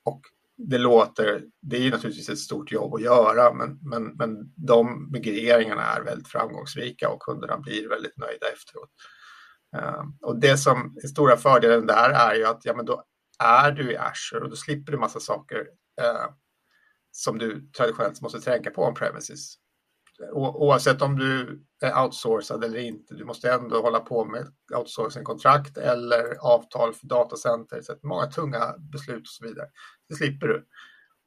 och 0.04 0.20
det 0.56 0.78
låter, 0.78 1.44
det 1.62 1.76
är 1.76 1.90
naturligtvis 1.90 2.28
ett 2.28 2.38
stort 2.38 2.72
jobb 2.72 2.94
att 2.94 3.02
göra, 3.02 3.54
men, 3.54 3.78
men, 3.82 4.04
men 4.04 4.52
de 4.56 5.10
migreringarna 5.12 5.82
är 5.82 6.02
väldigt 6.02 6.28
framgångsrika 6.28 7.08
och 7.08 7.22
kunderna 7.22 7.58
blir 7.58 7.88
väldigt 7.88 8.16
nöjda 8.16 8.46
efteråt. 8.52 8.90
Ehm, 9.76 10.16
och 10.20 10.40
det 10.40 10.58
som 10.58 10.98
är 11.02 11.08
stora 11.08 11.36
fördelen 11.36 11.86
där 11.86 12.10
är 12.10 12.34
ju 12.34 12.44
att 12.44 12.64
ja, 12.64 12.74
men 12.74 12.86
då 12.86 13.04
är 13.38 13.72
du 13.72 13.92
i 13.92 13.96
Azure 13.96 14.44
och 14.44 14.50
då 14.50 14.56
slipper 14.56 14.92
du 14.92 14.98
massa 14.98 15.20
saker 15.20 15.58
eh, 16.00 16.26
som 17.10 17.38
du 17.38 17.70
traditionellt 17.76 18.20
måste 18.20 18.40
tänka 18.40 18.70
på 18.70 18.82
om 18.84 18.94
premises 18.94 19.54
oavsett 20.30 21.02
om 21.02 21.18
du 21.18 21.62
är 21.82 22.04
outsourcad 22.04 22.64
eller 22.64 22.78
inte, 22.78 23.14
du 23.14 23.24
måste 23.24 23.52
ändå 23.52 23.82
hålla 23.82 24.00
på 24.00 24.24
med 24.24 24.46
outsourcingkontrakt 24.76 25.78
eller 25.78 26.36
avtal 26.40 26.94
för 26.94 27.06
datacenter, 27.06 27.82
så 27.82 27.94
många 28.02 28.26
tunga 28.26 28.74
beslut 28.78 29.22
och 29.22 29.26
så 29.26 29.44
vidare. 29.44 29.66
Det 30.08 30.14
slipper 30.14 30.46
du. 30.46 30.66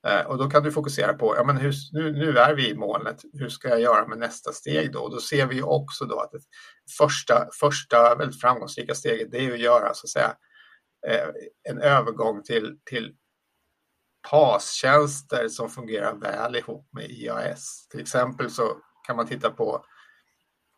Eh, 0.08 0.26
och 0.26 0.38
då 0.38 0.50
kan 0.50 0.64
du 0.64 0.72
fokusera 0.72 1.14
på, 1.14 1.36
ja 1.36 1.44
men 1.44 1.58
hur, 1.58 1.74
nu, 1.92 2.12
nu 2.12 2.38
är 2.38 2.56
vi 2.56 2.70
i 2.70 2.76
molnet, 2.76 3.22
hur 3.34 3.50
ska 3.50 3.70
jag 3.70 3.82
göra 3.82 4.08
med 4.08 4.18
nästa 4.18 4.52
steg 4.52 4.92
då? 4.92 5.00
Och 5.00 5.12
då 5.12 5.20
ser 5.20 5.46
vi 5.46 5.62
också 5.62 6.06
då 6.06 6.20
att 6.20 6.32
det 6.32 6.40
första, 6.98 7.48
första 7.60 8.16
väldigt 8.16 8.42
framgångsrika 8.42 8.96
steget, 8.96 9.32
det 9.32 9.46
är 9.46 9.54
att 9.54 9.60
göra 9.60 9.94
så 9.94 10.06
att 10.06 10.10
säga 10.10 10.36
eh, 11.08 11.28
en 11.70 11.82
övergång 11.82 12.44
till, 12.44 12.78
till 12.90 13.14
PAS-tjänster 14.30 15.48
som 15.48 15.70
fungerar 15.70 16.16
väl 16.16 16.56
ihop 16.56 16.90
med 16.92 17.12
IAS. 17.12 17.88
Till 17.92 18.00
exempel 18.00 18.50
så 18.50 18.78
kan 19.08 19.16
man 19.16 19.28
titta 19.28 19.50
på 19.50 19.86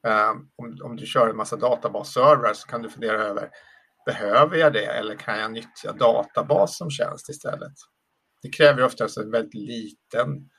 um, 0.08 0.50
om, 0.56 0.78
om 0.84 0.96
du 0.96 1.06
kör 1.06 1.30
en 1.30 1.38
massa 1.38 1.56
databasservrar 1.56 2.54
så 2.54 2.68
kan 2.68 2.82
du 2.82 2.90
fundera 2.90 3.24
över 3.24 3.50
behöver 4.08 4.58
jag 4.58 4.74
det 4.74 4.86
eller 4.86 5.16
kan 5.16 5.40
jag 5.40 5.52
nyttja 5.52 5.92
databas 5.92 6.78
som 6.78 6.90
tjänst 6.90 7.30
istället? 7.30 7.74
Det 8.42 8.50
kräver 8.50 8.84
oftast 8.84 9.18
en 9.18 9.32
väldigt 9.32 9.54
liten 9.54 10.50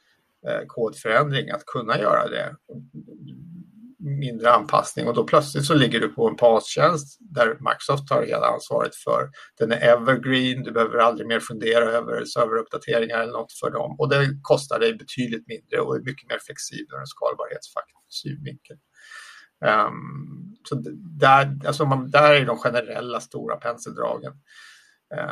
eh, 0.48 0.66
kodförändring 0.66 1.50
att 1.50 1.66
kunna 1.66 1.98
göra 1.98 2.28
det 2.28 2.56
mindre 4.08 4.52
anpassning 4.52 5.08
och 5.08 5.14
då 5.14 5.24
plötsligt 5.24 5.64
så 5.64 5.74
ligger 5.74 6.00
du 6.00 6.08
på 6.08 6.28
en 6.28 6.36
PAS-tjänst 6.36 7.18
där 7.20 7.46
Microsoft 7.46 8.08
tar 8.08 8.22
hela 8.22 8.46
ansvaret 8.46 8.94
för. 8.94 9.30
Den 9.58 9.72
är 9.72 9.76
evergreen, 9.76 10.62
du 10.62 10.72
behöver 10.72 10.98
aldrig 10.98 11.26
mer 11.28 11.40
fundera 11.40 11.84
över 11.84 12.24
serveruppdateringar 12.24 13.18
eller 13.18 13.32
något 13.32 13.52
för 13.52 13.70
dem 13.70 13.96
och 13.98 14.08
det 14.08 14.26
kostar 14.42 14.78
dig 14.78 14.94
betydligt 14.94 15.48
mindre 15.48 15.80
och 15.80 15.96
är 15.96 16.00
mycket 16.00 16.30
mer 16.30 16.38
flexibel 16.46 16.94
ur 16.94 17.00
en 17.00 17.06
skalbarhetssynvinkel. 17.06 18.76
Um, 19.64 19.70
ehm, 19.70 20.56
så 20.68 20.82
där, 21.20 21.66
alltså 21.66 21.84
man, 21.84 22.10
där 22.10 22.34
är 22.34 22.46
de 22.46 22.58
generella 22.58 23.20
stora 23.20 23.56
penseldragen. 23.56 24.32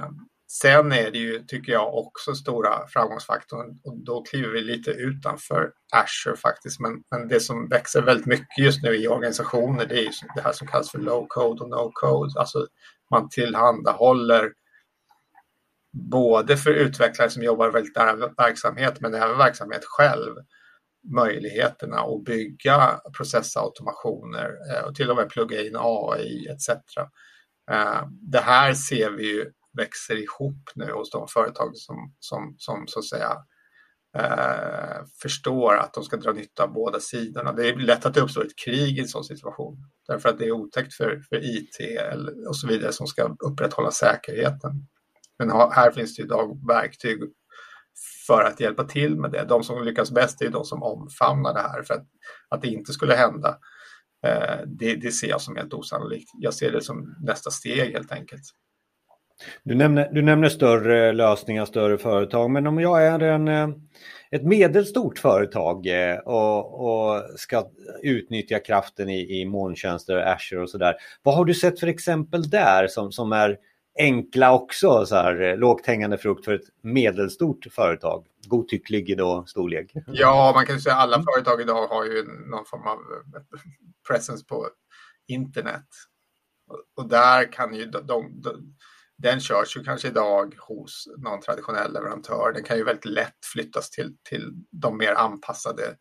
Um, 0.07 0.29
Sen 0.49 0.93
är 0.93 1.11
det 1.11 1.19
ju, 1.19 1.39
tycker 1.39 1.73
jag, 1.73 1.95
också 1.95 2.35
stora 2.35 2.87
framgångsfaktorn 2.89 3.81
och 3.85 3.99
då 3.99 4.23
kliver 4.23 4.49
vi 4.49 4.61
lite 4.61 4.91
utanför 4.91 5.73
Azure 5.93 6.37
faktiskt. 6.37 6.81
Men, 6.81 7.03
men 7.11 7.29
det 7.29 7.41
som 7.41 7.69
växer 7.69 8.03
väldigt 8.03 8.27
mycket 8.27 8.59
just 8.59 8.83
nu 8.83 8.97
i 8.97 9.09
organisationer 9.09 9.87
det 9.87 9.99
är 9.99 10.03
ju 10.03 10.11
det 10.35 10.41
här 10.41 10.53
som 10.53 10.67
kallas 10.67 10.91
för 10.91 10.99
low 10.99 11.27
code 11.29 11.63
och 11.63 11.71
no 11.71 11.91
code. 11.95 12.41
Alltså 12.41 12.67
man 13.11 13.29
tillhandahåller 13.29 14.53
både 15.93 16.57
för 16.57 16.71
utvecklare 16.71 17.31
som 17.31 17.43
jobbar 17.43 17.71
väldigt 17.71 17.97
nära 17.97 18.33
verksamhet 18.37 19.01
men 19.01 19.15
även 19.15 19.39
verksamhet 19.39 19.85
själv 19.85 20.35
möjligheterna 21.15 21.97
att 21.97 22.25
bygga 22.25 23.01
processautomationer 23.17 24.51
eh, 24.71 24.85
och 24.85 24.95
till 24.95 25.11
och 25.11 25.17
med 25.17 25.29
plugga 25.29 25.63
in 25.63 25.77
AI 25.79 26.49
etc. 26.49 26.69
Eh, 27.71 28.09
det 28.11 28.41
här 28.41 28.75
ser 28.75 29.11
vi 29.11 29.33
ju 29.33 29.53
växer 29.77 30.17
ihop 30.17 30.71
nu 30.75 30.93
hos 30.93 31.11
de 31.11 31.29
företag 31.29 31.77
som, 31.77 32.15
som, 32.19 32.55
som 32.59 32.87
så 32.87 32.99
att 32.99 33.05
säga 33.05 33.37
eh, 34.19 35.05
förstår 35.23 35.77
att 35.77 35.95
de 35.95 36.05
ska 36.05 36.17
dra 36.17 36.33
nytta 36.33 36.65
av 36.65 36.73
båda 36.73 37.01
sidorna. 37.01 37.53
Det 37.53 37.69
är 37.69 37.77
lätt 37.77 38.07
att 38.07 38.15
det 38.15 38.21
uppstår 38.21 38.45
ett 38.45 38.59
krig 38.65 38.99
i 38.99 39.01
en 39.01 39.09
sån 39.09 39.25
situation 39.25 39.77
därför 40.09 40.29
att 40.29 40.39
det 40.39 40.45
är 40.45 40.53
otäckt 40.53 40.95
för, 40.95 41.21
för 41.29 41.37
IT 41.45 41.77
och 42.49 42.57
så 42.57 42.67
vidare 42.67 42.93
som 42.93 43.07
ska 43.07 43.37
upprätthålla 43.45 43.91
säkerheten. 43.91 44.73
Men 45.39 45.51
här 45.51 45.91
finns 45.91 46.17
det 46.17 46.23
idag 46.23 46.67
verktyg 46.69 47.21
för 48.27 48.45
att 48.45 48.61
hjälpa 48.61 48.85
till 48.85 49.17
med 49.17 49.31
det. 49.31 49.45
De 49.45 49.65
som 49.65 49.85
lyckas 49.85 50.11
bäst 50.11 50.43
är 50.43 50.51
de 50.51 50.65
som 50.65 50.83
omfamnar 50.83 51.55
det 51.55 51.61
här 51.61 51.83
för 51.83 51.95
att, 51.95 52.07
att 52.49 52.63
det 52.63 52.69
inte 52.69 52.93
skulle 52.93 53.15
hända. 53.15 53.59
Eh, 54.27 54.61
det, 54.67 54.97
det 54.97 55.11
ser 55.11 55.29
jag 55.29 55.41
som 55.41 55.57
helt 55.57 55.75
osannolikt. 55.75 56.31
Jag 56.35 56.55
ser 56.55 56.73
det 56.73 56.83
som 56.83 57.17
nästa 57.21 57.51
steg 57.51 57.93
helt 57.93 58.13
enkelt. 58.13 58.43
Du 59.63 59.75
nämner, 59.75 60.09
du 60.13 60.23
nämner 60.23 60.49
större 60.49 61.13
lösningar, 61.13 61.65
större 61.65 61.99
företag, 61.99 62.51
men 62.51 62.67
om 62.67 62.81
jag 62.81 63.07
är 63.07 63.21
en, 63.21 63.49
eh, 63.49 63.69
ett 64.31 64.43
medelstort 64.43 65.19
företag 65.19 65.87
eh, 65.87 66.19
och, 66.19 66.85
och 66.85 67.23
ska 67.37 67.71
utnyttja 68.03 68.59
kraften 68.59 69.09
i, 69.09 69.41
i 69.41 69.45
molntjänster, 69.45 70.17
Azure 70.17 70.63
och 70.63 70.71
sådär. 70.71 70.95
Vad 71.23 71.35
har 71.35 71.45
du 71.45 71.55
sett 71.55 71.81
för 71.81 71.87
exempel 71.87 72.51
där 72.51 72.87
som, 72.87 73.13
som 73.13 73.33
är 73.33 73.57
enkla 73.99 74.55
också, 74.55 75.07
så 75.07 75.15
här, 75.15 75.43
eh, 75.43 75.57
lågt 75.57 75.87
hängande 75.87 76.19
frukt 76.19 76.45
för 76.45 76.55
ett 76.55 76.69
medelstort 76.83 77.67
företag? 77.71 78.27
Godtycklig 78.47 79.19
då 79.19 79.45
storlek. 79.47 79.93
Ja, 80.07 80.53
man 80.55 80.67
kan 80.67 80.81
säga 80.81 80.95
att 80.95 81.03
alla 81.03 81.23
företag 81.23 81.61
idag 81.61 81.87
har 81.87 82.05
ju 82.05 82.23
någon 82.51 82.65
form 82.65 82.87
av 82.87 82.99
presence 84.09 84.45
på 84.45 84.67
internet. 85.29 85.87
Och 86.97 87.09
där 87.09 87.53
kan 87.53 87.75
ju 87.75 87.85
de, 87.85 88.07
de, 88.07 88.41
de 88.43 88.77
den 89.19 89.41
körs 89.41 89.77
ju 89.77 89.85
kanske 89.85 90.09
idag 90.09 90.55
hos 90.59 91.09
någon 91.19 91.41
traditionell 91.41 91.93
leverantör. 91.93 92.53
Den 92.53 92.65
kan 92.65 92.77
ju 92.77 92.85
väldigt 92.85 93.05
lätt 93.05 93.47
flyttas 93.53 93.91
till, 93.91 94.17
till 94.29 94.53
de 94.71 94.99
mer 94.99 95.13
anpassade 95.13 95.97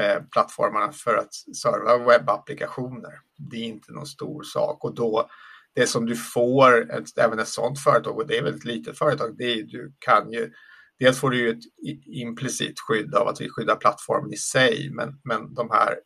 eh, 0.00 0.22
plattformarna 0.32 0.92
för 0.92 1.16
att 1.16 1.34
serva 1.34 1.98
webbapplikationer. 1.98 3.12
Det 3.50 3.56
är 3.56 3.64
inte 3.64 3.92
någon 3.92 4.06
stor 4.06 4.42
sak 4.42 4.84
och 4.84 4.94
då 4.94 5.28
det 5.74 5.86
som 5.86 6.06
du 6.06 6.16
får, 6.16 6.90
ett, 6.90 7.18
även 7.18 7.38
ett 7.38 7.48
sådant 7.48 7.80
företag, 7.80 8.16
och 8.16 8.26
det 8.26 8.34
är 8.34 8.38
ett 8.38 8.46
väldigt 8.46 8.64
litet 8.64 8.98
företag, 8.98 9.34
det 9.38 9.52
är 9.52 9.62
du 9.62 9.92
kan 9.98 10.32
ju 10.32 10.52
Dels 10.98 11.20
får 11.20 11.30
du 11.30 11.38
ju 11.38 11.50
ett 11.50 11.64
implicit 12.06 12.80
skydd 12.80 13.14
av 13.14 13.28
att 13.28 13.40
vi 13.40 13.48
skyddar 13.48 13.76
plattformen 13.76 14.32
i 14.32 14.36
sig, 14.36 14.90
men, 14.92 15.20
men 15.24 15.54
de 15.54 15.70
här 15.70 15.98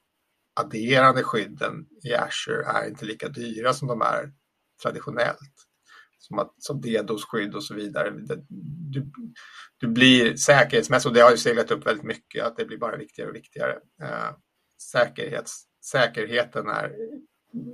adderande 0.61 1.23
skydden 1.23 1.87
i 2.05 2.15
Azure 2.15 2.65
är 2.67 2.89
inte 2.89 3.05
lika 3.05 3.29
dyra 3.29 3.73
som 3.73 3.89
de 3.89 4.03
är 4.03 4.33
traditionellt 4.83 5.72
som, 6.23 6.39
att, 6.39 6.55
som 6.59 6.81
DDoS-skydd 6.81 7.55
och 7.55 7.65
så 7.65 7.75
vidare. 7.75 8.11
Du, 8.93 9.11
du 9.79 9.89
blir 9.89 10.37
säkerhetsmässigt, 10.37 11.07
och 11.07 11.15
det 11.15 11.21
har 11.21 11.31
ju 11.31 11.37
seglat 11.37 11.71
upp 11.71 11.87
väldigt 11.87 12.05
mycket, 12.05 12.45
att 12.45 12.57
det 12.57 12.65
blir 12.65 12.79
bara 12.79 12.97
viktigare 12.97 13.31
och 13.31 13.37
viktigare. 13.37 13.73
Eh, 14.03 14.31
säkerhets, 14.93 15.65
säkerheten 15.91 16.69
är, 16.69 16.93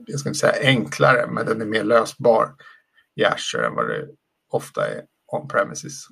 jag 0.06 0.20
ska 0.20 0.28
inte 0.28 0.40
säga 0.40 0.68
enklare, 0.68 1.26
men 1.30 1.46
den 1.46 1.60
är 1.60 1.66
mer 1.66 1.84
lösbar 1.84 2.54
i 3.14 3.24
Azure 3.24 3.66
än 3.66 3.74
vad 3.74 3.88
det 3.88 4.08
ofta 4.50 4.88
är 4.88 5.02
on-premises. 5.32 6.06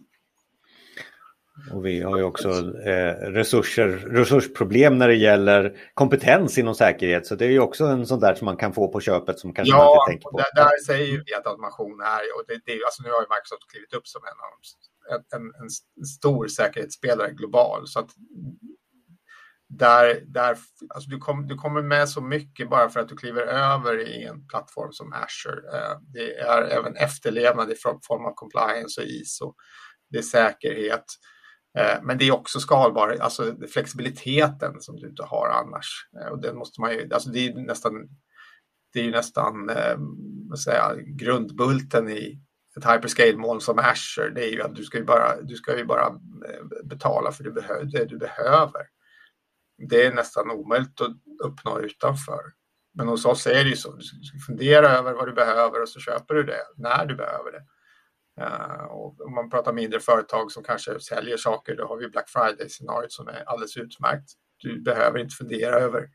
Och 1.72 1.86
vi 1.86 2.02
har 2.02 2.16
ju 2.16 2.22
också 2.22 2.48
eh, 2.80 3.12
resurser, 3.30 3.88
resursproblem 3.88 4.98
när 4.98 5.08
det 5.08 5.14
gäller 5.14 5.76
kompetens 5.94 6.58
inom 6.58 6.74
säkerhet. 6.74 7.26
Så 7.26 7.34
det 7.34 7.44
är 7.44 7.50
ju 7.50 7.60
också 7.60 7.84
en 7.84 8.06
sån 8.06 8.20
där 8.20 8.34
som 8.34 8.44
man 8.44 8.56
kan 8.56 8.72
få 8.72 8.88
på 8.88 9.00
köpet 9.00 9.38
som 9.38 9.54
kanske 9.54 9.74
ja, 9.74 9.84
man 9.84 10.12
inte 10.12 10.22
tänker 10.22 10.30
på. 10.30 10.40
Ja, 10.40 10.64
där 10.64 10.84
säger 10.86 11.22
vi 11.26 11.34
att 11.34 11.46
automation 11.46 12.00
är, 12.00 12.36
och 12.36 12.44
det, 12.48 12.60
det, 12.64 12.84
alltså 12.84 13.02
nu 13.02 13.10
har 13.10 13.20
ju 13.20 13.26
Microsoft 13.34 13.70
klivit 13.70 13.94
upp 13.94 14.06
som 14.06 14.22
en, 14.24 14.38
en, 15.14 15.22
en, 15.36 15.52
en 15.62 16.04
stor 16.06 16.46
säkerhetsspelare 16.46 17.30
global. 17.30 17.86
Så 17.86 18.00
att 18.00 18.10
där, 19.68 20.20
där, 20.26 20.58
alltså 20.94 21.10
du, 21.10 21.18
kom, 21.18 21.46
du 21.46 21.54
kommer 21.54 21.82
med 21.82 22.08
så 22.08 22.20
mycket 22.20 22.70
bara 22.70 22.88
för 22.88 23.00
att 23.00 23.08
du 23.08 23.16
kliver 23.16 23.42
över 23.42 24.08
i 24.08 24.24
en 24.24 24.46
plattform 24.46 24.92
som 24.92 25.12
Azure. 25.12 25.78
Eh, 25.78 25.98
det 26.12 26.36
är 26.36 26.62
även 26.62 26.96
efterlevnad 26.96 27.70
i 27.70 27.74
form 27.74 28.26
av 28.26 28.34
compliance 28.34 29.00
och 29.00 29.06
ISO. 29.06 29.54
Det 30.10 30.18
är 30.18 30.22
säkerhet. 30.22 31.04
Eh, 31.76 32.02
men 32.02 32.18
det 32.18 32.28
är 32.28 32.34
också 32.34 32.60
skalbar, 32.60 33.16
alltså 33.20 33.54
flexibiliteten 33.72 34.80
som 34.80 34.96
du 34.96 35.08
inte 35.08 35.22
har 35.22 35.48
annars. 35.48 36.08
Eh, 36.20 36.28
och 36.28 36.40
den 36.40 36.56
måste 36.56 36.80
man 36.80 36.92
ju, 36.92 37.08
alltså 37.12 37.30
det 37.30 37.46
är 37.46 37.54
nästan, 37.54 37.92
det 38.92 39.00
är 39.00 39.10
nästan 39.10 39.70
eh, 39.70 39.96
vad 40.48 40.58
säga, 40.58 40.94
grundbulten 40.96 42.08
i 42.08 42.40
ett 42.76 42.84
hyperscale-moln 42.84 43.60
som 43.60 43.78
Azure, 43.78 44.30
det 44.34 44.44
är 44.44 44.52
ju 44.52 44.62
att 44.62 44.74
du 44.74 44.84
ska 44.84 44.98
ju 44.98 45.04
bara, 45.04 45.42
du 45.42 45.54
ska 45.54 45.78
ju 45.78 45.84
bara 45.84 46.20
betala 46.84 47.32
för 47.32 47.44
det, 47.44 47.50
behö 47.50 47.84
det 47.84 48.04
du 48.04 48.18
behöver. 48.18 48.82
Det 49.88 50.06
är 50.06 50.14
nästan 50.14 50.50
omöjligt 50.50 51.00
att 51.00 51.16
uppnå 51.44 51.80
utanför. 51.80 52.40
Men 52.94 53.08
hos 53.08 53.24
oss 53.24 53.46
är 53.46 53.64
det 53.64 53.70
ju 53.70 53.76
så. 53.76 53.92
Du 53.92 54.02
ska 54.02 54.38
fundera 54.46 54.88
över 54.88 55.12
vad 55.12 55.28
du 55.28 55.32
behöver 55.32 55.82
och 55.82 55.88
så 55.88 56.00
köper 56.00 56.34
du 56.34 56.42
det 56.42 56.60
när 56.76 57.06
du 57.06 57.14
behöver 57.14 57.52
det. 57.52 57.62
Eh, 58.40 58.84
och 58.84 59.20
om 59.20 59.34
man 59.34 59.50
pratar 59.50 59.72
mindre 59.72 60.00
företag 60.00 60.52
som 60.52 60.64
kanske 60.64 61.00
säljer 61.00 61.36
saker, 61.36 61.76
då 61.76 61.86
har 61.86 61.96
vi 61.96 62.08
Black 62.08 62.28
Friday-scenariot 62.28 63.12
som 63.12 63.28
är 63.28 63.44
alldeles 63.46 63.76
utmärkt. 63.76 64.30
Du 64.56 64.82
behöver 64.82 65.18
inte 65.18 65.34
fundera 65.34 65.76
över 65.76 66.08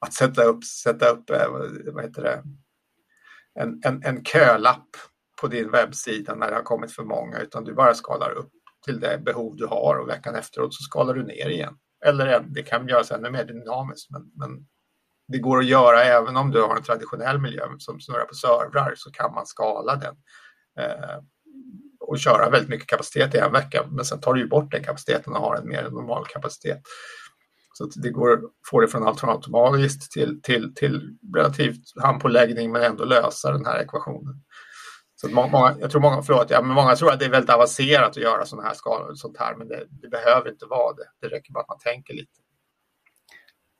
att 0.00 0.14
sätta 0.14 0.44
upp, 0.44 0.64
sätta 0.64 1.08
upp 1.08 1.30
eh, 1.30 1.48
vad 1.92 2.04
heter 2.04 2.22
det, 2.22 2.42
en, 3.54 3.80
en, 3.84 4.02
en 4.04 4.24
kölapp 4.24 4.88
på 5.40 5.46
din 5.46 5.70
webbsida 5.70 6.34
när 6.34 6.50
det 6.50 6.56
har 6.56 6.62
kommit 6.62 6.92
för 6.92 7.04
många, 7.04 7.38
utan 7.38 7.64
du 7.64 7.74
bara 7.74 7.94
skalar 7.94 8.30
upp 8.30 8.50
till 8.84 9.00
det 9.00 9.18
behov 9.24 9.56
du 9.56 9.66
har 9.66 9.96
och 9.96 10.08
veckan 10.08 10.34
efteråt 10.34 10.74
så 10.74 10.82
skalar 10.82 11.14
du 11.14 11.22
ner 11.22 11.48
igen. 11.48 11.74
Eller 12.04 12.40
det 12.40 12.62
kan 12.62 12.88
göras 12.88 13.10
ännu 13.10 13.30
mer 13.30 13.44
dynamiskt, 13.44 14.10
men, 14.10 14.30
men 14.34 14.66
det 15.28 15.38
går 15.38 15.58
att 15.58 15.66
göra 15.66 16.02
även 16.02 16.36
om 16.36 16.50
du 16.50 16.62
har 16.62 16.76
en 16.76 16.82
traditionell 16.82 17.38
miljö 17.38 17.62
som 17.78 18.00
snurrar 18.00 18.24
på 18.24 18.34
servrar 18.34 18.92
så 18.96 19.10
kan 19.10 19.34
man 19.34 19.46
skala 19.46 19.96
den 19.96 20.16
eh, 20.78 21.18
och 22.10 22.18
köra 22.18 22.50
väldigt 22.50 22.70
mycket 22.70 22.88
kapacitet 22.88 23.34
i 23.34 23.38
en 23.38 23.52
vecka. 23.52 23.86
Men 23.90 24.04
sen 24.04 24.20
tar 24.20 24.34
du 24.34 24.40
ju 24.40 24.48
bort 24.48 24.70
den 24.70 24.84
kapaciteten 24.84 25.32
och 25.32 25.40
har 25.40 25.56
en 25.56 25.68
mer 25.68 25.82
normal 25.82 26.26
kapacitet. 26.26 26.80
Så 27.72 28.00
det 28.00 28.10
går 28.10 28.32
att 28.32 28.40
få 28.70 28.80
det 28.80 28.88
från 28.88 29.08
automatiskt 29.08 30.12
till, 30.12 30.42
till, 30.42 30.74
till 30.74 31.16
relativt 31.36 31.82
handpåläggning 32.02 32.72
men 32.72 32.82
ändå 32.82 33.04
lösa 33.04 33.52
den 33.52 33.66
här 33.66 33.82
ekvationen. 33.82 34.42
Så 35.14 35.28
många, 35.28 35.76
jag 35.80 35.90
tror 35.90 36.00
många, 36.00 36.22
förlåt, 36.22 36.50
ja, 36.50 36.62
men 36.62 36.74
många 36.74 36.96
tror 36.96 37.12
att 37.12 37.18
det 37.18 37.24
är 37.24 37.30
väldigt 37.30 37.50
avancerat 37.50 38.08
att 38.08 38.16
göra 38.16 38.46
sådana 38.46 38.68
här 38.68 38.74
skalor, 38.74 39.14
sånt 39.14 39.38
här, 39.38 39.54
men 39.54 39.68
det, 39.68 39.86
det, 39.90 40.08
behöver 40.08 40.50
inte 40.50 40.66
vara 40.66 40.94
det. 40.94 41.04
Det 41.20 41.28
räcker 41.36 41.52
bara 41.52 41.60
att 41.60 41.68
man 41.68 41.78
tänker 41.78 42.14
lite. 42.14 42.40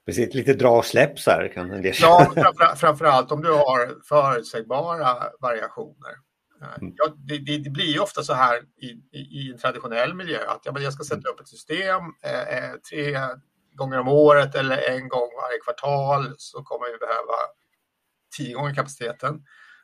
Precis, 0.07 0.35
lite 0.35 0.55
dra 0.55 0.71
och 0.71 0.85
släpp 0.85 1.19
så 1.19 1.31
här 1.31 1.49
kan 1.55 1.71
en 1.71 1.83
del 1.83 1.95
Ja, 2.01 2.33
framför, 2.35 2.77
framförallt 2.77 3.33
om 3.33 3.43
du 3.43 3.53
har 3.53 4.03
förutsägbara 4.09 5.17
variationer. 5.41 6.30
Mm. 6.61 6.95
Ja, 6.97 7.15
det, 7.17 7.39
det, 7.39 7.59
det, 7.59 7.71
blir 7.71 7.93
ju 7.93 7.99
ofta 7.99 8.23
så 8.23 8.33
här 8.33 8.61
i, 8.77 8.87
i, 8.87 9.19
i 9.19 9.51
en 9.53 9.59
traditionell 9.59 10.15
miljö 10.15 10.39
att 10.49 10.61
ja, 10.65 10.81
jag 10.81 10.93
ska 10.93 11.05
sätta 11.05 11.29
upp 11.29 11.41
ett 11.41 11.49
system 11.49 12.03
eh, 12.23 12.59
eh, 12.59 12.75
tre 12.91 13.19
gånger 13.75 13.99
om 13.99 14.09
året 14.09 14.55
eller 14.55 14.77
en 14.77 15.09
gång 15.09 15.29
varje 15.43 15.59
kvartal 15.65 16.35
så 16.39 16.63
kommer 16.63 16.93
vi 16.93 16.99
behöva 16.99 17.35
tio 18.37 18.55
gånger 18.55 18.75
kapaciteten. 18.75 19.43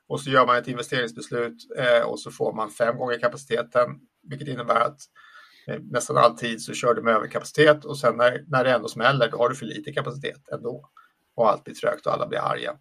Och 0.08 0.20
så 0.20 0.30
gör 0.30 0.46
man 0.46 0.56
ett 0.56 0.68
investeringsbeslut 0.68 1.56
eh, 1.78 2.02
och 2.02 2.20
så 2.20 2.30
får 2.30 2.52
man 2.52 2.70
fem 2.70 2.96
gånger 2.96 3.18
kapaciteten, 3.18 3.88
vilket 4.22 4.48
innebär 4.48 4.80
att 4.80 4.98
eh, 5.66 5.80
nästan 5.80 6.16
alltid 6.16 6.62
så 6.62 6.74
kör 6.74 6.94
du 6.94 7.02
med 7.02 7.14
överkapacitet 7.14 7.84
och 7.84 7.98
sen 7.98 8.16
när, 8.16 8.44
när 8.46 8.64
det 8.64 8.72
ändå 8.72 8.88
smäller, 8.88 9.30
då 9.30 9.38
har 9.38 9.48
du 9.48 9.54
för 9.54 9.66
lite 9.66 9.92
kapacitet 9.92 10.48
ändå. 10.48 10.90
Och 11.34 11.50
allt 11.50 11.64
blir 11.64 11.74
trögt 11.74 12.06
och 12.06 12.12
alla 12.12 12.26
blir 12.26 12.38
arga. 12.38 12.78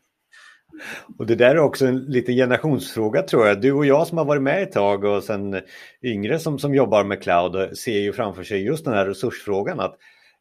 Och 1.17 1.25
det 1.25 1.35
där 1.35 1.55
är 1.55 1.59
också 1.59 1.85
en 1.85 1.97
liten 1.97 2.35
generationsfråga 2.35 3.21
tror 3.21 3.47
jag. 3.47 3.61
Du 3.61 3.71
och 3.71 3.85
jag 3.85 4.07
som 4.07 4.17
har 4.17 4.25
varit 4.25 4.41
med 4.41 4.63
ett 4.63 4.71
tag 4.71 5.03
och 5.03 5.23
sen 5.23 5.61
yngre 6.03 6.39
som, 6.39 6.59
som 6.59 6.75
jobbar 6.75 7.03
med 7.03 7.23
cloud 7.23 7.77
ser 7.77 7.99
ju 7.99 8.13
framför 8.13 8.43
sig 8.43 8.63
just 8.63 8.85
den 8.85 8.93
här 8.93 9.05
resursfrågan 9.05 9.79
att 9.79 9.95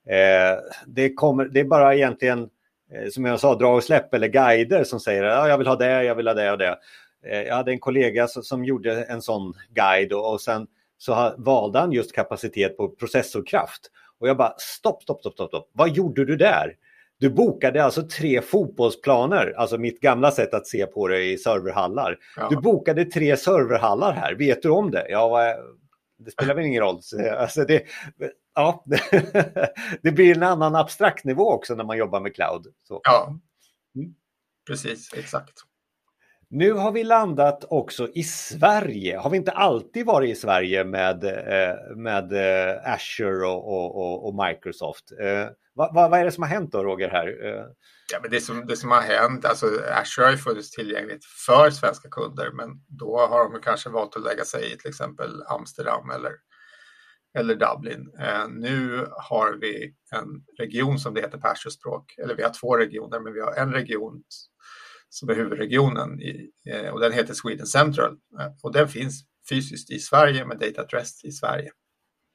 eh, 0.09 0.61
det, 0.87 1.15
kommer, 1.15 1.45
det 1.45 1.61
är 1.61 1.65
bara 1.65 1.95
egentligen 1.95 2.49
Eh, 2.95 3.09
som 3.09 3.25
jag 3.25 3.41
sa, 3.41 3.55
dra 3.55 3.69
och 3.69 3.85
släpp 3.85 4.15
eller 4.15 4.29
guider 4.29 4.85
som 4.85 5.01
säger 5.01 5.23
att 5.23 5.49
jag 5.49 5.59
vill 5.59 5.67
ha 5.67 5.77
det, 5.77 6.05
jag 6.05 6.15
vill 6.15 6.27
ha 6.27 6.35
det 6.35 6.53
och 6.53 6.59
det. 6.59 6.79
Eh, 7.27 7.43
jag 7.43 7.55
hade 7.55 7.71
en 7.73 7.81
kollega 7.81 8.29
som 8.29 8.65
gjorde 8.65 9.03
en 9.05 9.23
sån 9.23 9.55
guide 9.75 10.13
och 10.13 10.41
sen 10.41 10.67
så 10.99 11.35
valde 11.39 11.79
han 11.79 11.93
just 11.93 12.15
kapacitet 12.15 12.77
på 12.77 12.89
processorkraft. 12.89 13.91
Och 14.21 14.29
jag 14.29 14.37
bara 14.37 14.55
stopp, 14.59 15.03
stopp, 15.03 15.21
stopp, 15.21 15.33
stopp, 15.33 15.49
stopp. 15.49 15.71
vad 15.73 15.91
gjorde 15.91 16.25
du 16.25 16.37
där? 16.37 16.73
Du 17.25 17.31
bokade 17.31 17.85
alltså 17.85 18.03
tre 18.03 18.43
fotbollsplaner, 18.43 19.55
alltså 19.57 19.79
mitt 19.79 20.01
gamla 20.01 20.31
sätt 20.31 20.55
att 20.55 20.67
se 20.67 20.87
på 20.87 21.09
det 21.09 21.23
i 21.23 21.39
serverhallar. 21.39 22.19
Ja. 22.37 22.49
Du 22.49 22.57
bokade 22.57 23.05
tre 23.05 23.37
serverhallar 23.37 24.13
här, 24.13 24.35
vet 24.35 24.63
du 24.63 24.69
om 24.71 24.91
det? 24.91 25.07
Ja, 25.09 25.55
det 26.19 26.31
spelar 26.31 26.55
väl 26.55 26.65
ingen 26.65 26.83
roll. 26.83 27.01
Alltså 27.39 27.65
det, 27.65 27.83
ja, 28.55 28.85
det 30.03 30.13
blir 30.13 30.37
en 30.37 30.43
annan 30.43 30.75
abstrakt 30.75 31.25
nivå 31.25 31.53
också 31.53 31.75
när 31.75 31.85
man 31.85 31.99
jobbar 31.99 32.21
med 32.21 32.35
cloud. 32.35 32.67
Så. 32.89 33.01
Ja, 33.05 33.39
mm. 33.97 34.15
precis, 34.67 35.15
exakt. 35.15 35.53
Nu 36.51 36.73
har 36.73 36.93
vi 36.93 37.05
landat 37.05 37.65
också 37.69 38.09
i 38.15 38.23
Sverige. 38.23 39.19
Har 39.19 39.31
vi 39.31 39.37
inte 39.37 39.53
alltid 39.53 40.07
varit 40.07 40.31
i 40.31 40.41
Sverige 40.41 40.85
med, 40.85 41.25
eh, 41.25 41.97
med 41.97 42.33
eh, 42.33 42.93
Azure 42.93 43.47
och, 43.47 43.97
och, 43.97 44.29
och 44.29 44.47
Microsoft? 44.47 45.13
Eh, 45.21 45.49
vad, 45.75 45.95
vad, 45.95 46.21
är 46.21 46.25
det 46.25 46.33
som 46.33 46.43
har 46.43 46.51
hänt 46.51 46.73
då, 46.73 46.85
Roger? 46.85 47.11
Här? 47.11 47.27
Ja, 48.13 48.19
men 48.23 48.31
det, 48.31 48.41
som, 48.41 48.67
det 48.67 48.77
som 48.77 48.91
har 48.91 49.01
hänt, 49.01 49.45
alltså 49.45 49.67
Azure 50.03 50.25
har 50.25 50.33
ju 50.33 50.39
funnits 50.39 50.71
tillgängligt 50.71 51.25
för 51.47 51.71
svenska 51.71 52.09
kunder, 52.09 52.51
men 52.53 52.69
då 52.89 53.19
har 53.19 53.53
de 53.53 53.61
kanske 53.63 53.89
valt 53.91 54.17
att 54.17 54.23
lägga 54.23 54.45
sig 54.45 54.73
i 54.73 54.77
till 54.77 54.91
exempel 54.91 55.43
Amsterdam 55.47 56.11
eller 56.11 56.33
eller 57.39 57.55
Dublin. 57.55 58.11
Nu 58.49 59.07
har 59.11 59.59
vi 59.61 59.95
en 60.13 60.45
region 60.59 60.99
som 60.99 61.15
det 61.15 61.21
heter 61.21 61.39
på 61.39 61.49
Azure-språk, 61.49 62.15
eller 62.19 62.37
vi 62.37 62.43
har 62.43 62.53
två 62.61 62.77
regioner, 62.77 63.21
men 63.21 63.33
vi 63.33 63.41
har 63.41 63.53
en 63.53 63.73
region 63.73 64.23
som 65.15 65.29
är 65.29 65.35
huvudregionen 65.35 66.21
i, 66.21 66.51
eh, 66.69 66.93
och 66.93 67.01
den 67.01 67.13
heter 67.13 67.35
Sweden 67.35 67.67
Central 67.67 68.17
eh, 68.41 68.49
och 68.63 68.73
den 68.73 68.89
finns 68.89 69.25
fysiskt 69.49 69.91
i 69.91 69.99
Sverige 69.99 70.47
med 70.47 70.59
data 70.59 70.85
Trust 70.85 71.25
i 71.25 71.33
Sverige. 71.33 71.73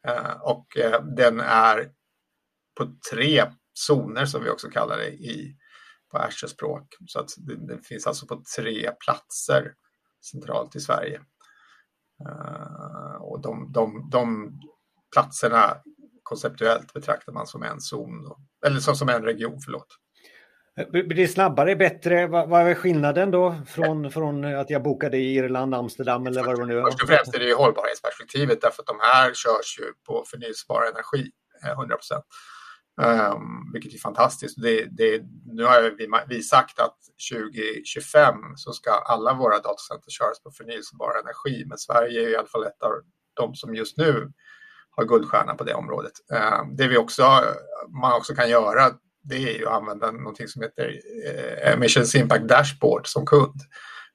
Eh, 0.07 0.31
och 0.41 0.67
den 1.17 1.39
är 1.39 1.91
på 2.77 2.93
tre 3.11 3.45
zoner 3.73 4.25
som 4.25 4.43
vi 4.43 4.49
också 4.49 4.69
kallar 4.69 4.97
det 4.97 5.09
i, 5.09 5.55
på 6.11 6.17
Azure-språk. 6.17 6.95
Så 7.07 7.19
att 7.19 7.29
den, 7.37 7.81
finns 7.81 8.07
alltså 8.07 8.27
på 8.27 8.43
tre 8.57 8.91
platser 9.05 9.73
centralt 10.31 10.75
i 10.75 10.79
Sverige. 10.79 11.21
Och 13.19 13.41
de, 13.41 13.71
de, 13.71 14.09
de 14.11 14.51
platserna 15.13 15.77
konceptuellt 16.23 16.93
betraktar 16.93 17.33
man 17.33 17.47
som 17.47 17.63
en 17.63 17.81
zon, 17.81 18.31
eller 18.65 18.79
som, 18.79 18.95
som 18.95 19.09
en 19.09 19.23
region, 19.23 19.59
förlåt. 19.65 19.87
Blir 20.87 21.15
det 21.15 21.27
snabbare, 21.27 21.75
bättre? 21.75 22.27
Vad, 22.27 22.67
är 22.67 22.75
skillnaden 22.75 23.31
då 23.31 23.55
från, 23.67 24.11
från 24.11 24.45
att 24.45 24.69
jag 24.69 24.83
bokade 24.83 25.17
i 25.17 25.35
Irland, 25.35 25.75
Amsterdam 25.75 26.27
eller 26.27 26.43
vad 26.43 26.59
det 26.59 26.65
nu 26.65 26.79
är? 26.79 26.83
Först 26.83 27.03
och 27.03 27.09
främst 27.09 27.35
är 27.35 27.39
det 27.39 27.53
hållbarhetsperspektivet 27.53 28.61
därför 28.61 28.81
att 28.81 28.87
de 28.87 28.97
här 29.01 29.33
körs 29.33 29.79
ju 29.79 29.85
på 30.07 30.23
förnyelsebar 30.27 30.81
energi, 30.81 31.31
eh, 31.63 31.71
100 31.71 31.95
procent. 31.95 32.25
Um, 33.01 33.71
vilket 33.73 33.93
är 33.93 33.97
fantastiskt. 33.97 34.61
Det, 34.61 34.85
det, 34.85 35.21
nu 35.45 35.63
har 35.63 35.81
vi, 35.97 36.09
vi 36.27 36.43
sagt 36.43 36.79
att 36.79 36.97
2025 37.31 38.35
så 38.55 38.73
ska 38.73 38.91
alla 38.91 39.33
våra 39.33 39.59
datacenter 39.59 40.11
köras 40.11 40.43
på 40.43 40.51
förnyelsebar 40.51 41.11
energi, 41.23 41.65
men 41.67 41.77
Sverige 41.77 42.21
är 42.21 42.29
i 42.29 42.35
alla 42.35 42.47
fall 42.47 42.63
ett 42.63 42.83
av 42.83 42.91
de 43.33 43.55
som 43.55 43.75
just 43.75 43.97
nu 43.97 44.31
har 44.89 45.05
guldstjärna 45.05 45.55
på 45.55 45.63
det 45.63 45.73
området. 45.73 46.13
Um, 46.61 46.75
det 46.75 46.87
vi 46.87 46.97
också, 46.97 47.23
man 48.01 48.13
också 48.13 48.35
kan 48.35 48.49
göra 48.49 48.91
det 49.21 49.35
är 49.35 49.57
ju 49.59 49.67
att 49.67 49.73
använda 49.73 50.11
någonting 50.11 50.47
som 50.47 50.61
heter 50.61 51.01
eh, 51.25 51.73
Emissions 51.73 52.15
Impact 52.15 52.47
Dashboard 52.47 53.07
som 53.07 53.25
kund. 53.25 53.61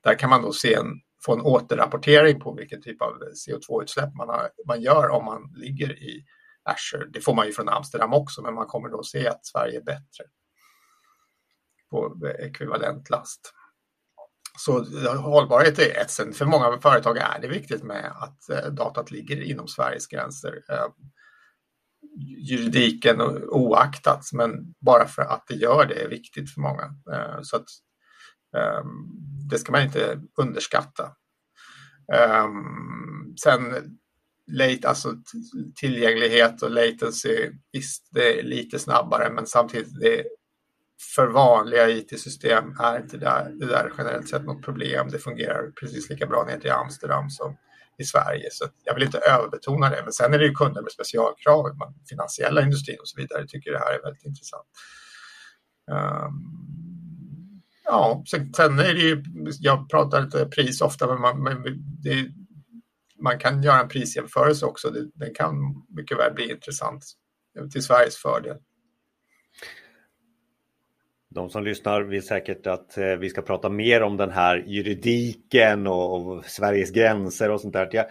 Där 0.00 0.18
kan 0.18 0.30
man 0.30 0.42
då 0.42 0.52
se 0.52 0.74
en, 0.74 1.00
få 1.24 1.32
en 1.32 1.40
återrapportering 1.40 2.40
på 2.40 2.54
vilken 2.54 2.82
typ 2.82 3.02
av 3.02 3.12
CO2-utsläpp 3.46 4.14
man, 4.14 4.28
har, 4.28 4.50
man 4.66 4.82
gör 4.82 5.08
om 5.08 5.24
man 5.24 5.52
ligger 5.56 5.92
i 5.92 6.24
Azure. 6.62 7.06
Det 7.10 7.20
får 7.20 7.34
man 7.34 7.46
ju 7.46 7.52
från 7.52 7.68
Amsterdam 7.68 8.12
också, 8.12 8.42
men 8.42 8.54
man 8.54 8.66
kommer 8.66 8.88
då 8.88 9.02
se 9.02 9.28
att 9.28 9.46
Sverige 9.46 9.78
är 9.78 9.84
bättre 9.84 10.24
på 11.90 12.28
ekvivalent 12.38 13.10
last. 13.10 13.52
Så 14.58 14.84
hållbarhet 15.16 15.78
är 15.78 16.00
ett 16.00 16.10
sätt. 16.10 16.36
För 16.36 16.44
många 16.44 16.78
företag 16.80 17.16
är 17.16 17.38
det 17.40 17.48
viktigt 17.48 17.82
med 17.82 18.12
att 18.14 18.50
eh, 18.50 18.70
datat 18.70 19.10
ligger 19.10 19.42
inom 19.42 19.68
Sveriges 19.68 20.06
gränser. 20.06 20.62
Eh, 20.68 20.86
juridiken 22.50 23.20
oaktat, 23.48 24.32
men 24.32 24.74
bara 24.80 25.08
för 25.08 25.22
att 25.22 25.44
det 25.48 25.54
gör 25.54 25.86
det 25.86 25.94
är 25.94 26.08
viktigt 26.08 26.54
för 26.54 26.60
många. 26.60 26.82
Eh, 27.12 27.42
så 27.42 27.56
att 27.56 27.66
ehm, 28.56 29.06
det 29.50 29.58
ska 29.58 29.72
man 29.72 29.82
inte 29.82 30.20
underskatta. 30.38 31.12
Ehm, 32.12 33.36
sen 33.42 33.74
late, 34.52 34.88
alltså 34.88 35.14
tillgänglighet 35.80 36.62
och 36.62 36.70
latency, 36.70 37.50
visst 37.72 38.08
det 38.10 38.40
är 38.40 38.42
lite 38.42 38.78
snabbare 38.78 39.30
men 39.30 39.46
samtidigt 39.46 40.00
det 40.00 40.24
för 41.14 41.26
vanliga 41.26 41.88
IT-system 41.88 42.64
är 42.80 43.00
inte 43.00 43.16
det, 43.16 43.52
det 43.54 43.66
där 43.66 43.92
generellt 43.98 44.28
sett 44.28 44.44
något 44.44 44.64
problem. 44.64 45.08
Det 45.10 45.18
fungerar 45.18 45.70
precis 45.80 46.10
lika 46.10 46.26
bra 46.26 46.44
ner 46.44 46.58
till 46.58 46.70
Amsterdam 46.70 47.30
som 47.30 47.56
i 47.98 48.04
Sverige. 48.04 48.48
Så 48.50 48.64
jag 48.84 48.94
vill 48.94 49.02
inte 49.02 49.18
överbetona 49.18 49.90
det. 49.90 50.02
Men 50.02 50.12
sen 50.12 50.34
är 50.34 50.38
det 50.38 50.44
ju 50.44 50.54
kunder 50.54 50.82
med 50.82 50.92
specialkrav, 50.92 51.64
finansiella 52.08 52.62
industrin 52.62 52.96
och 53.00 53.08
så 53.08 53.20
vidare 53.20 53.46
tycker 53.46 53.72
det 53.72 53.78
här 53.78 53.94
är 53.94 54.02
väldigt 54.02 54.24
intressant. 54.24 54.66
Um, 55.90 57.62
ja, 57.84 58.24
sen, 58.30 58.78
är 58.78 58.94
det 58.94 59.00
ju, 59.00 59.22
jag 59.60 59.90
pratar 59.90 60.22
lite 60.22 60.46
pris 60.46 60.80
ofta, 60.80 61.06
men, 61.06 61.20
man, 61.20 61.42
men 61.42 61.62
det, 62.02 62.28
man 63.22 63.38
kan 63.38 63.62
göra 63.62 63.80
en 63.80 63.88
prisjämförelse 63.88 64.66
också. 64.66 64.90
Det, 64.90 65.10
den 65.14 65.34
kan 65.34 65.54
mycket 65.88 66.18
väl 66.18 66.34
bli 66.34 66.50
intressant 66.50 67.04
till 67.72 67.82
Sveriges 67.82 68.16
fördel. 68.16 68.56
De 71.34 71.50
som 71.50 71.64
lyssnar 71.64 72.02
vill 72.02 72.26
säkert 72.26 72.66
att 72.66 72.98
eh, 72.98 73.04
vi 73.04 73.28
ska 73.28 73.42
prata 73.42 73.68
mer 73.68 74.02
om 74.02 74.16
den 74.16 74.30
här 74.30 74.64
juridiken 74.66 75.86
och, 75.86 76.14
och 76.14 76.44
Sveriges 76.44 76.90
gränser 76.90 77.50
och 77.50 77.60
sånt 77.60 77.72
där. 77.72 77.88
Jag, 77.92 78.06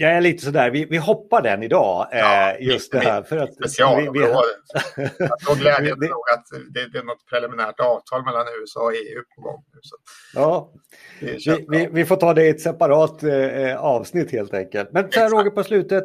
jag 0.00 0.12
är 0.12 0.20
lite 0.20 0.44
sådär, 0.44 0.70
vi, 0.70 0.84
vi 0.84 0.96
hoppar 0.96 1.42
den 1.42 1.62
idag. 1.62 2.08
Ja, 2.10 2.52
eh, 2.52 2.66
just 2.66 2.92
det 2.92 2.98
här. 2.98 3.22
För 3.22 3.36
att, 3.36 3.54
specialområde. 3.54 4.48
Jag 5.46 5.58
glädjande 5.58 6.06
nog 6.06 6.24
att 6.34 6.44
det, 6.74 6.92
det, 6.92 6.98
är 6.98 7.02
något 7.02 7.26
preliminärt 7.30 7.80
avtal 7.80 8.24
mellan 8.24 8.46
USA 8.60 8.80
och 8.80 8.92
EU 8.92 9.22
på 9.36 9.42
gång. 9.42 9.64
Nu, 9.74 9.80
så. 9.82 9.96
Ja, 10.34 10.72
vi, 11.20 11.66
vi, 11.68 11.88
vi, 11.92 12.04
får 12.04 12.16
ta 12.16 12.34
det 12.34 12.46
i 12.46 12.48
ett 12.48 12.60
separat 12.60 13.22
eh, 13.22 13.76
avsnitt 13.76 14.32
helt 14.32 14.54
enkelt. 14.54 14.92
Men 14.92 15.10
så 15.10 15.20
här 15.20 15.30
Roger 15.30 15.50
på 15.50 15.64
slutet. 15.64 16.04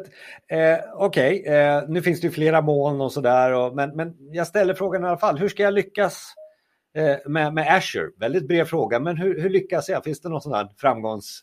Eh, 0.50 0.78
Okej, 0.94 1.40
okay, 1.40 1.54
eh, 1.54 1.82
nu 1.88 2.02
finns 2.02 2.20
det 2.20 2.26
ju 2.26 2.32
flera 2.32 2.60
moln 2.60 3.00
och 3.00 3.12
sådär. 3.12 3.74
Men, 3.74 3.96
men 3.96 4.14
jag 4.32 4.46
ställer 4.46 4.74
frågan 4.74 5.04
i 5.04 5.06
alla 5.06 5.18
fall. 5.18 5.38
Hur 5.38 5.48
ska 5.48 5.62
jag 5.62 5.74
lyckas 5.74 6.34
eh, 6.96 7.16
med, 7.26 7.54
med 7.54 7.76
Azure? 7.76 8.10
Väldigt 8.20 8.48
bred 8.48 8.68
fråga, 8.68 9.00
men 9.00 9.16
hur, 9.16 9.40
hur 9.40 9.50
lyckas 9.50 9.88
jag? 9.88 10.04
Finns 10.04 10.20
det 10.20 10.28
någon 10.28 10.40
sån 10.40 10.54
här 10.54 10.68
framgångs 10.80 11.42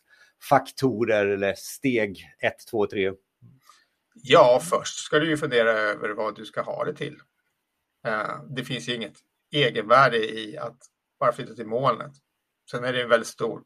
faktorer 0.50 1.26
eller 1.26 1.54
steg 1.58 2.26
1, 2.40 2.54
2, 2.72 2.88
3? 2.88 3.12
Ja, 4.14 4.62
först 4.64 5.00
ska 5.00 5.20
du 5.20 5.30
ju 5.30 5.38
fundera 5.38 5.72
över 5.72 6.10
vad 6.10 6.36
du 6.36 6.46
ska 6.46 6.62
ha 6.62 6.86
det 6.86 6.96
till. 6.96 7.20
Eh, 8.08 8.44
det 8.50 8.64
finns 8.64 8.90
ju 8.90 8.96
inget 8.96 9.18
egenvärde 9.52 10.18
i 10.18 10.58
att 10.58 10.78
bara 11.20 11.32
flytta 11.32 11.54
till 11.54 11.68
molnet. 11.68 12.12
Sen 12.72 12.84
är 12.84 12.94
det 12.94 13.02
en 13.02 13.10
väldigt 13.10 13.28
stor 13.28 13.64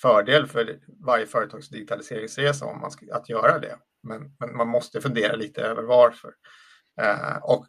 fördel 0.00 0.46
för 0.46 0.80
varje 1.04 1.26
företags 1.26 1.68
digitaliseringsresa 1.68 2.66
om 2.66 2.80
man 2.80 2.90
ska, 2.90 3.14
att 3.14 3.28
göra 3.28 3.58
det. 3.58 3.78
Men, 4.02 4.36
men, 4.38 4.56
man 4.56 4.68
måste 4.68 5.00
fundera 5.00 5.36
lite 5.36 5.62
över 5.62 5.82
varför. 5.82 6.34
Eh, 7.00 7.36
och 7.36 7.66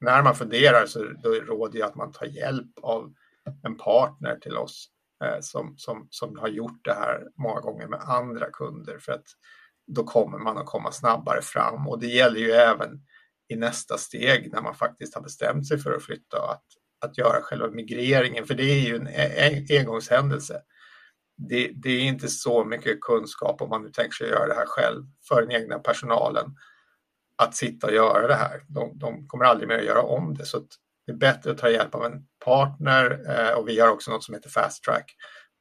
när 0.00 0.22
man 0.22 0.34
funderar 0.34 0.86
så 0.86 1.04
då 1.22 1.30
råder 1.30 1.78
jag 1.78 1.88
att 1.88 1.94
man 1.94 2.12
tar 2.12 2.26
hjälp 2.26 2.78
av 2.82 3.14
en 3.64 3.76
partner 3.76 4.36
till 4.36 4.56
oss 4.56 4.90
Eh, 5.24 5.40
som, 5.40 5.74
som, 5.76 6.08
som 6.10 6.38
har 6.38 6.48
gjort 6.48 6.84
det 6.84 6.94
här 6.94 7.26
många 7.36 7.60
gånger 7.60 7.86
med 7.86 8.00
andra 8.00 8.50
kunder 8.50 8.98
för 8.98 9.12
att 9.12 9.26
då 9.86 10.04
kommer 10.04 10.38
man 10.38 10.58
att 10.58 10.66
komma 10.66 10.92
snabbare 10.92 11.42
fram 11.42 11.88
och 11.88 12.00
det 12.00 12.06
gäller 12.06 12.40
ju 12.40 12.50
även 12.50 13.00
i 13.48 13.56
nästa 13.56 13.98
steg 13.98 14.52
när 14.52 14.62
man 14.62 14.74
faktiskt 14.74 15.14
har 15.14 15.22
bestämt 15.22 15.68
sig 15.68 15.78
för 15.78 15.92
att 15.92 16.02
flytta 16.02 16.50
att, 16.50 16.64
att 17.00 17.18
göra 17.18 17.42
själva 17.42 17.70
migreringen 17.70 18.46
för 18.46 18.54
det 18.54 18.62
är 18.62 18.88
ju 18.88 18.96
en, 18.96 19.06
en 19.06 19.66
engångshändelse. 19.78 20.62
Det, 21.36 21.70
det, 21.74 21.90
är 21.90 22.00
inte 22.00 22.28
så 22.28 22.64
mycket 22.64 23.00
kunskap 23.00 23.62
om 23.62 23.68
man 23.68 23.82
nu 23.82 23.90
tänker 23.90 24.12
sig 24.14 24.28
göra 24.28 24.46
det 24.46 24.54
här 24.54 24.66
själv 24.66 25.04
för 25.28 25.42
den 25.42 25.50
egna 25.50 25.78
personalen 25.78 26.56
att 27.36 27.56
sitta 27.56 27.86
och 27.86 27.92
göra 27.92 28.26
det 28.26 28.34
här. 28.34 28.64
De, 28.68 28.98
de 28.98 29.28
kommer 29.28 29.44
aldrig 29.44 29.68
mer 29.68 29.78
att 29.78 29.84
göra 29.84 30.02
om 30.02 30.34
det 30.34 30.44
så 30.44 30.56
att 30.56 30.68
det 31.06 31.12
är 31.12 31.16
bättre 31.16 31.50
att 31.50 31.58
ta 31.58 31.70
hjälp 31.70 31.94
av 31.94 32.04
en 32.04 32.26
partner 32.44 33.24
eh, 33.28 33.58
och 33.58 33.68
vi 33.68 33.80
har 33.80 33.88
också 33.88 34.10
något 34.10 34.24
som 34.24 34.34
heter 34.34 34.50
Fast 34.50 34.84
Track 34.84 35.14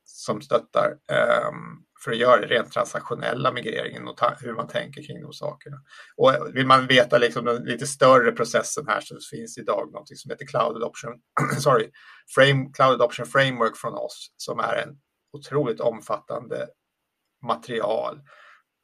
som 0.03 0.41
stöttar 0.41 0.97
eh, 1.11 1.51
för 2.03 2.11
att 2.11 2.17
göra 2.17 2.41
det 2.41 2.47
rent 2.47 2.71
transaktionella 2.71 3.51
migreringen 3.51 4.07
och 4.07 4.19
hur 4.39 4.53
man 4.53 4.67
tänker 4.67 5.03
kring 5.03 5.21
de 5.21 5.33
sakerna. 5.33 5.77
Och 6.17 6.33
vill 6.53 6.67
man 6.67 6.87
veta 6.87 7.17
liksom 7.17 7.45
den 7.45 7.63
lite 7.63 7.87
större 7.87 8.31
processen 8.31 8.87
här 8.87 9.01
så 9.01 9.15
finns 9.31 9.57
idag 9.57 9.89
något 9.93 10.17
som 10.17 10.31
heter 10.31 10.45
Cloud 10.45 10.75
Adoption, 10.75 11.13
sorry, 11.59 11.91
Frame, 12.35 12.69
Cloud 12.73 12.93
Adoption 12.93 13.25
Framework 13.25 13.77
från 13.77 13.93
oss 13.93 14.33
som 14.37 14.59
är 14.59 14.75
en 14.75 14.97
otroligt 15.33 15.79
omfattande 15.79 16.67
material 17.45 18.21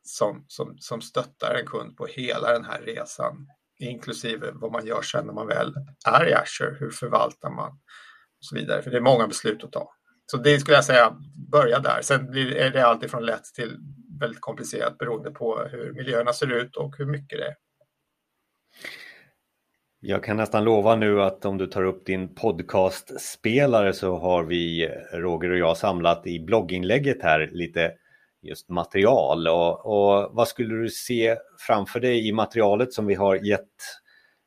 som, 0.03 0.45
som, 0.47 0.77
som 0.77 1.01
stöttar 1.01 1.55
en 1.55 1.67
kund 1.67 1.97
på 1.97 2.05
hela 2.05 2.51
den 2.51 2.65
här 2.65 2.81
resan 2.81 3.47
inklusive 3.79 4.51
vad 4.53 4.71
man 4.71 4.85
gör 4.85 5.01
sen 5.01 5.25
när 5.25 5.33
man 5.33 5.47
väl 5.47 5.73
är 6.05 6.27
i 6.27 6.33
Azure. 6.33 6.77
Hur 6.79 6.91
förvaltar 6.91 7.49
man 7.49 7.71
och 8.37 8.45
så 8.45 8.55
vidare. 8.55 8.81
För 8.81 8.91
det 8.91 8.97
är 8.97 9.01
många 9.01 9.27
beslut 9.27 9.63
att 9.63 9.71
ta. 9.71 9.91
Så 10.25 10.37
det 10.37 10.59
skulle 10.59 10.77
jag 10.77 10.85
säga, 10.85 11.15
börja 11.51 11.79
där. 11.79 12.01
Sen 12.01 12.37
är 12.37 12.69
det 12.69 12.87
alltid 12.87 13.11
från 13.11 13.25
lätt 13.25 13.43
till 13.55 13.77
väldigt 14.19 14.41
komplicerat 14.41 14.97
beroende 14.97 15.31
på 15.31 15.67
hur 15.71 15.93
miljöerna 15.93 16.33
ser 16.33 16.51
ut 16.51 16.75
och 16.75 16.97
hur 16.97 17.05
mycket 17.05 17.39
det 17.39 17.45
är. 17.45 17.55
Jag 19.99 20.23
kan 20.23 20.37
nästan 20.37 20.63
lova 20.63 20.95
nu 20.95 21.21
att 21.21 21.45
om 21.45 21.57
du 21.57 21.67
tar 21.67 21.83
upp 21.83 22.05
din 22.05 22.35
podcastspelare 22.35 23.93
så 23.93 24.17
har 24.17 24.43
vi, 24.43 24.85
eh, 24.85 25.17
Roger 25.17 25.49
och 25.49 25.57
jag, 25.57 25.77
samlat 25.77 26.27
i 26.27 26.39
blogginlägget 26.39 27.21
här 27.21 27.49
lite 27.51 27.93
just 28.47 28.69
material 28.69 29.47
och, 29.47 29.85
och 29.85 30.35
vad 30.35 30.47
skulle 30.47 30.75
du 30.75 30.89
se 30.89 31.37
framför 31.67 31.99
dig 31.99 32.27
i 32.27 32.31
materialet 32.31 32.93
som 32.93 33.05
vi 33.05 33.15
har 33.15 33.35
gett 33.35 33.69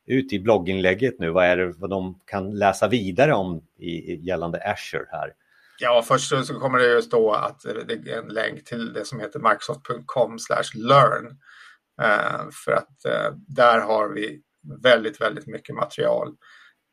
ut 0.06 0.32
i 0.32 0.40
blogginlägget 0.40 1.18
nu? 1.18 1.30
Vad 1.30 1.44
är 1.44 1.56
det 1.56 1.72
vad 1.76 1.90
de 1.90 2.20
kan 2.26 2.58
läsa 2.58 2.88
vidare 2.88 3.34
om 3.34 3.62
i, 3.78 4.14
gällande 4.26 4.72
Azure 4.72 5.06
här? 5.10 5.32
Ja, 5.80 6.02
först 6.08 6.28
så 6.28 6.54
kommer 6.54 6.78
det 6.78 6.94
ju 6.94 7.02
stå 7.02 7.32
att 7.32 7.60
det 7.60 8.10
är 8.12 8.18
en 8.18 8.28
länk 8.28 8.64
till 8.64 8.92
det 8.92 9.04
som 9.04 9.20
heter 9.20 9.38
microsoft.com 9.38 10.38
learn. 10.74 11.38
Eh, 12.02 12.50
för 12.64 12.72
att 12.72 13.04
eh, 13.04 13.32
där 13.48 13.80
har 13.80 14.08
vi 14.08 14.42
väldigt, 14.82 15.20
väldigt 15.20 15.46
mycket 15.46 15.74
material 15.74 16.28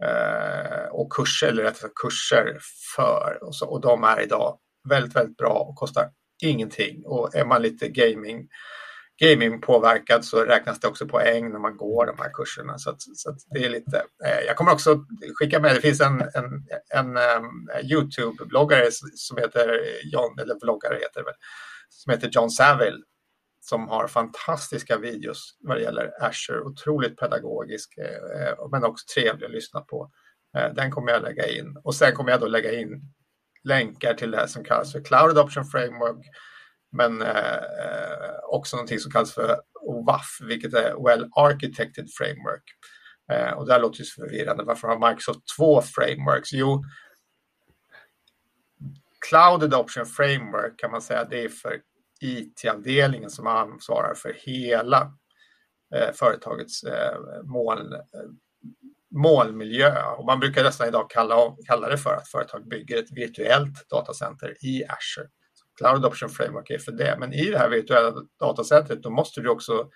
eh, 0.03 0.87
och 0.91 1.13
kurser, 1.13 1.47
eller 1.47 1.63
rättare 1.63 1.81
sagt 1.81 1.93
kurser 1.95 2.57
för. 2.95 3.39
Och, 3.41 3.55
så, 3.55 3.67
och 3.67 3.81
de 3.81 4.03
är 4.03 4.21
idag 4.21 4.59
väldigt, 4.89 5.15
väldigt 5.15 5.37
bra 5.37 5.53
och 5.53 5.75
kostar 5.75 6.09
ingenting. 6.41 7.05
Och 7.05 7.35
är 7.35 7.45
man 7.45 7.61
lite 7.61 7.87
gaming, 7.87 8.47
gaming 9.21 9.61
påverkad 9.61 10.25
så 10.25 10.43
räknas 10.43 10.79
det 10.79 10.87
också 10.87 11.07
poäng 11.07 11.51
när 11.51 11.59
man 11.59 11.77
går 11.77 12.05
de 12.05 12.17
här 12.19 12.29
kurserna. 12.33 12.77
Så, 12.77 12.89
att, 12.89 13.01
så 13.01 13.29
att 13.29 13.37
det 13.53 13.65
är 13.65 13.69
lite, 13.69 13.97
eh, 14.25 14.45
jag 14.47 14.55
kommer 14.55 14.71
också 14.71 15.05
skicka 15.39 15.59
med, 15.59 15.75
det 15.75 15.81
finns 15.81 16.01
en, 16.01 16.21
en, 16.21 16.67
en 16.93 17.17
um, 17.17 17.69
Youtube-bloggare 17.83 18.87
som 19.15 19.37
heter 19.37 19.79
John, 20.13 20.39
eller 20.39 20.59
vloggare 20.61 20.93
heter 20.93 21.19
det 21.19 21.23
väl, 21.23 21.35
som 21.89 22.11
heter 22.11 22.29
John 22.31 22.49
Saville 22.49 23.01
som 23.69 23.87
har 23.87 24.07
fantastiska 24.07 24.97
videos 24.97 25.57
vad 25.59 25.77
det 25.77 25.83
gäller 25.83 26.23
Azure, 26.23 26.61
otroligt 26.61 27.17
pedagogisk 27.17 27.97
eh, 27.97 28.47
eh 28.47 28.69
men 28.71 28.83
också 28.83 29.05
trevlig 29.13 29.45
att 29.45 29.51
lyssna 29.51 29.81
på. 29.81 30.11
Eh, 30.57 30.73
den 30.73 30.91
kommer 30.91 31.11
jag 31.11 31.21
lägga 31.21 31.47
in 31.47 31.77
och 31.83 31.95
sen 31.95 32.15
kommer 32.15 32.31
jag 32.31 32.39
då 32.39 32.47
lägga 32.47 32.79
in 32.79 33.01
länkar 33.65 34.13
till 34.13 34.31
det 34.31 34.37
här 34.37 34.47
som 34.47 34.63
kallas 34.63 34.91
för 34.91 35.03
Cloud 35.03 35.37
Adoption 35.37 35.65
Framework, 35.65 36.25
men 36.91 37.21
eh, 37.21 37.59
också 38.43 38.75
någonting 38.75 38.99
som 38.99 39.11
kallas 39.11 39.33
för 39.33 39.61
WAF, 40.05 40.37
vilket 40.41 40.73
är 40.73 41.05
Well 41.07 41.29
Architected 41.35 42.07
Framework. 42.17 42.63
Eh, 43.31 43.53
och 43.57 43.65
det 43.65 43.73
här 43.73 43.79
låter 43.79 43.99
ju 43.99 44.05
så 44.05 44.21
förvirrande. 44.21 44.63
Varför 44.63 44.87
har 44.87 45.09
Microsoft 45.09 45.39
två 45.57 45.81
frameworks? 45.81 46.53
Jo, 46.53 46.83
Cloud 49.29 49.63
Adoption 49.63 50.05
Framework 50.05 50.79
kan 50.79 50.91
man 50.91 51.01
säga 51.01 51.23
det 51.23 51.43
är 51.43 51.49
för 51.49 51.81
IT-avdelningen 52.21 53.29
som 53.29 53.47
ansvarar 53.47 54.13
för 54.13 54.33
hela 54.39 55.13
eh, 55.95 56.11
företagets 56.13 56.83
eh, 56.83 57.17
moln, 57.43 57.93
eh, 57.93 57.99
molnmiljö. 59.15 60.03
Och 60.17 60.25
man 60.25 60.39
brukar 60.39 60.63
nästan 60.63 60.87
idag 60.87 61.09
kalla, 61.09 61.55
kalla 61.67 61.89
det 61.89 61.97
för 61.97 62.15
att 62.15 62.27
företag 62.27 62.67
bygger 62.67 62.97
ett 62.97 63.11
virtuellt 63.11 63.89
datacenter 63.89 64.65
i 64.65 64.83
Azure. 64.83 65.29
Cloud 65.77 65.95
Adoption 65.95 66.29
Framework 66.29 66.69
är 66.69 66.77
för 66.77 66.91
det. 66.91 67.15
Men 67.19 67.33
i 67.33 67.45
det 67.45 67.57
här 67.57 67.69
virtuella 67.69 68.13
datacentret 68.39 69.03
då 69.03 69.09
måste 69.09 69.41
du 69.41 69.49
också 69.49 69.89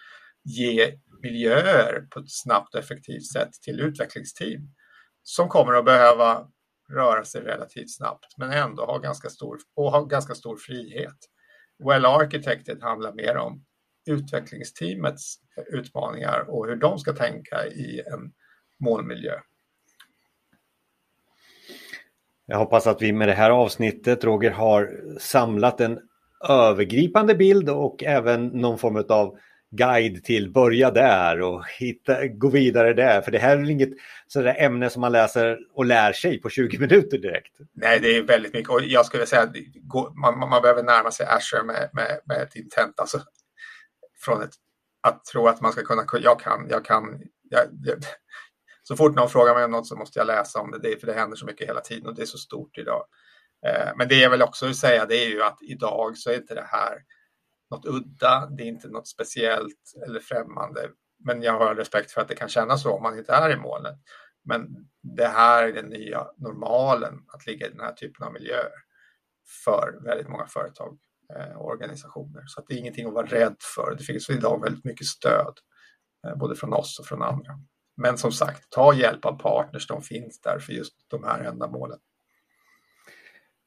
ge 0.43 0.93
miljöer 1.21 2.08
på 2.10 2.19
ett 2.19 2.32
snabbt 2.32 2.75
och 2.75 2.79
effektivt 2.79 3.32
sätt 3.34 3.53
till 3.53 3.79
utvecklingsteam 3.79 4.62
som 5.23 5.49
kommer 5.49 5.73
att 5.73 5.86
behöva 5.86 6.47
röra 6.91 7.25
sig 7.25 7.41
relativt 7.41 7.95
snabbt 7.95 8.38
men 8.38 8.51
ändå 8.51 8.86
ha 8.86 8.97
ganska 8.97 9.29
stor, 9.29 9.58
och 9.75 9.91
ha 9.91 10.03
ganska 10.03 10.36
stor 10.36 10.58
frihet. 10.58 11.17
Well 11.88 12.05
Architected 12.05 12.84
handlar 12.84 13.13
mer 13.13 13.38
om 13.38 13.65
utvecklingsteamets 14.10 15.36
utmaningar 15.67 16.45
och 16.49 16.67
hur 16.67 16.75
de 16.75 16.99
ska 16.99 17.13
tänka 17.13 17.65
i 17.65 18.01
en 18.05 18.32
målmiljö. 18.80 19.34
Jag 22.46 22.58
hoppas 22.58 22.88
att 22.88 23.02
vi 23.02 23.12
med 23.12 23.28
det 23.28 23.34
här 23.34 23.50
avsnittet, 23.50 24.24
Roger, 24.24 24.52
har 24.52 25.02
samlat 25.20 25.82
en 25.82 26.00
övergripande 26.50 27.36
bild 27.36 27.70
och 27.70 28.04
även 28.04 28.48
någon 28.48 28.78
form 28.78 29.06
av 29.10 29.38
guide 29.72 30.24
till 30.24 30.52
börja 30.52 30.92
där 30.92 31.42
och 31.42 31.65
hitta, 31.80 32.28
gå 32.28 32.50
vidare 32.50 32.94
där. 32.94 33.22
För 33.22 33.32
det 33.32 33.39
här 33.39 33.58
är 33.58 33.70
inget 33.70 33.89
sådär 34.28 34.56
ämne 34.58 34.89
som 34.89 35.02
man 35.02 35.12
läser 35.12 35.60
och 35.74 35.86
lär 35.86 36.13
sig 36.13 36.42
på 36.42 36.50
20 36.50 36.78
minuter 36.80 37.18
direkt. 37.18 37.54
Nej, 37.74 38.00
det 38.00 38.18
är 38.18 38.24
väldigt 38.24 38.54
mycket 38.54 38.70
och 38.70 38.82
jag 38.84 39.06
skulle 39.06 39.26
säga 39.26 39.42
att 39.42 39.56
man, 40.15 40.50
man 40.50 40.62
behöver 40.62 40.84
närma 40.84 41.12
sig 41.12 41.26
Azure 41.26 41.63
med, 41.63 41.89
med, 41.94 42.20
med 42.26 42.42
ett 42.42 42.56
intent. 42.56 43.00
Alltså, 43.00 43.22
från 44.20 44.42
ett, 44.42 44.54
att 45.02 45.26
tro 45.26 45.48
att 45.48 45.62
man 45.62 45.72
ska 45.72 45.82
kunna, 45.82 46.06
jag 46.22 46.39
kan, 46.39 46.68
jag 46.70 46.86
kan, 46.86 47.22
jag, 47.50 47.62
jag, 47.84 47.98
så 48.89 48.95
fort 48.95 49.15
någon 49.15 49.30
frågar 49.30 49.56
mig 49.56 49.65
om 49.65 49.71
något 49.71 49.88
så 49.88 49.95
måste 49.95 50.19
jag 50.19 50.28
läsa 50.28 50.60
om 50.60 50.71
det, 50.71 50.80
det 50.80 50.93
är, 50.93 50.97
för 50.97 51.08
det 51.08 51.13
händer 51.13 51.38
så 51.38 51.45
mycket 51.45 51.67
hela 51.67 51.82
tiden 51.82 52.08
och 52.08 52.15
det 52.15 52.21
är 52.21 52.25
så 52.25 52.38
stort 52.38 52.78
idag. 52.78 53.06
Eh, 53.67 53.89
men 53.95 54.08
det 54.08 54.15
jag 54.15 54.30
vill 54.30 54.41
också 54.41 54.73
säga 54.73 55.06
det 55.06 55.25
är 55.25 55.30
ju 55.30 55.43
att 55.43 55.58
idag 55.62 56.17
så 56.17 56.30
är 56.30 56.36
inte 56.36 56.56
det 56.56 56.67
här 56.71 56.97
något 57.71 57.86
udda, 57.86 58.49
det 58.58 58.63
är 58.63 58.67
inte 58.67 58.88
något 58.88 59.08
speciellt 59.08 59.93
eller 60.08 60.19
främmande. 60.19 60.89
Men 61.25 61.41
jag 61.41 61.60
har 61.60 61.75
respekt 61.75 62.12
för 62.12 62.21
att 62.21 62.28
det 62.28 62.36
kan 62.36 62.49
kännas 62.49 62.84
så 62.84 62.91
om 62.91 63.04
man 63.04 63.17
inte 63.17 63.34
är 63.34 63.49
i 63.49 63.56
molnet. 63.56 63.97
Men 64.43 64.67
det 65.17 65.28
här 65.28 65.63
är 65.63 65.73
den 65.73 65.89
nya 65.89 66.28
normalen, 66.38 67.13
att 67.28 67.45
ligga 67.45 67.67
i 67.67 67.69
den 67.69 67.80
här 67.80 67.93
typen 67.93 68.28
av 68.28 68.34
miljöer 68.34 68.71
för 69.65 69.99
väldigt 70.06 70.30
många 70.30 70.47
företag 70.47 70.99
eh, 71.36 71.58
och 71.58 71.65
organisationer. 71.65 72.43
Så 72.47 72.63
det 72.67 72.73
är 72.73 72.78
ingenting 72.78 73.08
att 73.08 73.13
vara 73.13 73.28
rädd 73.28 73.56
för. 73.75 73.95
Det 73.97 74.04
finns 74.04 74.30
idag 74.30 74.62
väldigt 74.63 74.86
mycket 74.86 75.08
stöd, 75.08 75.54
eh, 76.28 76.36
både 76.36 76.56
från 76.56 76.73
oss 76.73 76.99
och 76.99 77.06
från 77.06 77.21
andra. 77.21 77.60
Men 78.01 78.17
som 78.17 78.31
sagt, 78.31 78.69
ta 78.69 78.93
hjälp 78.93 79.25
av 79.25 79.39
partners, 79.39 79.88
de 79.88 80.01
finns 80.01 80.41
där 80.41 80.59
för 80.59 80.73
just 80.73 80.93
de 81.07 81.23
här 81.23 81.43
ändamålen. 81.43 81.99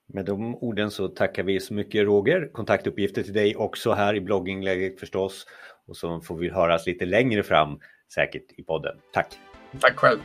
Med 0.07 0.25
de 0.25 0.55
orden 0.55 0.91
så 0.91 1.09
tackar 1.09 1.43
vi 1.43 1.61
så 1.61 1.75
mycket 1.75 2.05
Roger. 2.05 2.51
Kontaktuppgifter 2.53 3.23
till 3.23 3.33
dig 3.33 3.57
också 3.57 3.93
här 3.93 4.15
i 4.15 4.21
bloggingläget 4.21 5.01
förstås. 5.01 5.47
Och 5.87 5.97
så 5.97 6.21
får 6.21 6.37
vi 6.37 6.49
höras 6.49 6.87
lite 6.87 7.05
längre 7.05 7.43
fram 7.43 7.81
säkert 8.15 8.53
i 8.57 8.63
podden. 8.63 8.97
Tack! 9.13 9.39
Tack 9.81 9.97
själv! 9.97 10.19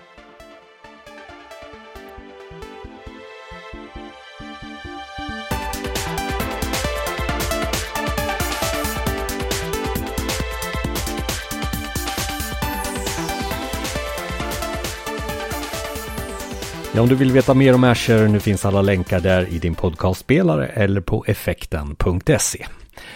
Ja, 16.97 17.01
om 17.01 17.09
du 17.09 17.15
vill 17.15 17.31
veta 17.31 17.53
mer 17.53 17.75
om 17.75 17.83
Azure, 17.83 18.27
nu 18.27 18.39
finns 18.39 18.65
alla 18.65 18.81
länkar 18.81 19.19
där 19.19 19.53
i 19.53 19.59
din 19.59 19.75
podcastspelare 19.75 20.67
eller 20.67 21.01
på 21.01 21.23
effekten.se. 21.27 22.65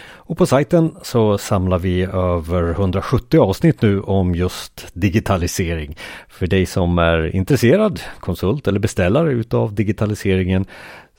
Och 0.04 0.38
på 0.38 0.46
sajten 0.46 0.94
så 1.02 1.38
samlar 1.38 1.78
vi 1.78 2.02
över 2.02 2.70
170 2.70 3.40
avsnitt 3.40 3.82
nu 3.82 4.00
om 4.00 4.34
just 4.34 4.86
digitalisering. 4.92 5.96
För 6.28 6.46
dig 6.46 6.66
som 6.66 6.98
är 6.98 7.36
intresserad, 7.36 8.00
konsult 8.20 8.68
eller 8.68 8.80
beställare 8.80 9.32
utav 9.32 9.74
digitaliseringen 9.74 10.64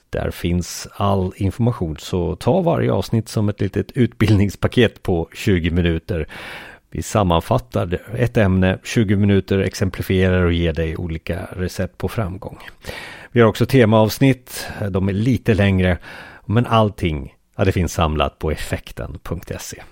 där 0.09 0.31
finns 0.31 0.87
all 0.95 1.33
information 1.35 1.97
så 1.99 2.35
ta 2.35 2.61
varje 2.61 2.91
avsnitt 2.91 3.29
som 3.29 3.49
ett 3.49 3.61
litet 3.61 3.91
utbildningspaket 3.91 5.03
på 5.03 5.29
20 5.33 5.71
minuter. 5.71 6.27
Vi 6.95 7.01
sammanfattar 7.01 7.99
ett 8.17 8.37
ämne, 8.37 8.79
20 8.83 9.15
minuter, 9.15 9.59
exemplifierar 9.59 10.43
och 10.43 10.53
ger 10.53 10.73
dig 10.73 10.97
olika 10.97 11.47
recept 11.51 11.97
på 11.97 12.07
framgång. 12.07 12.57
Vi 13.31 13.41
har 13.41 13.47
också 13.47 13.65
temaavsnitt, 13.65 14.67
de 14.89 15.09
är 15.09 15.13
lite 15.13 15.53
längre, 15.53 15.97
men 16.45 16.65
allting 16.65 17.35
ja, 17.57 17.65
det 17.65 17.71
finns 17.71 17.93
samlat 17.93 18.39
på 18.39 18.51
effekten.se. 18.51 19.83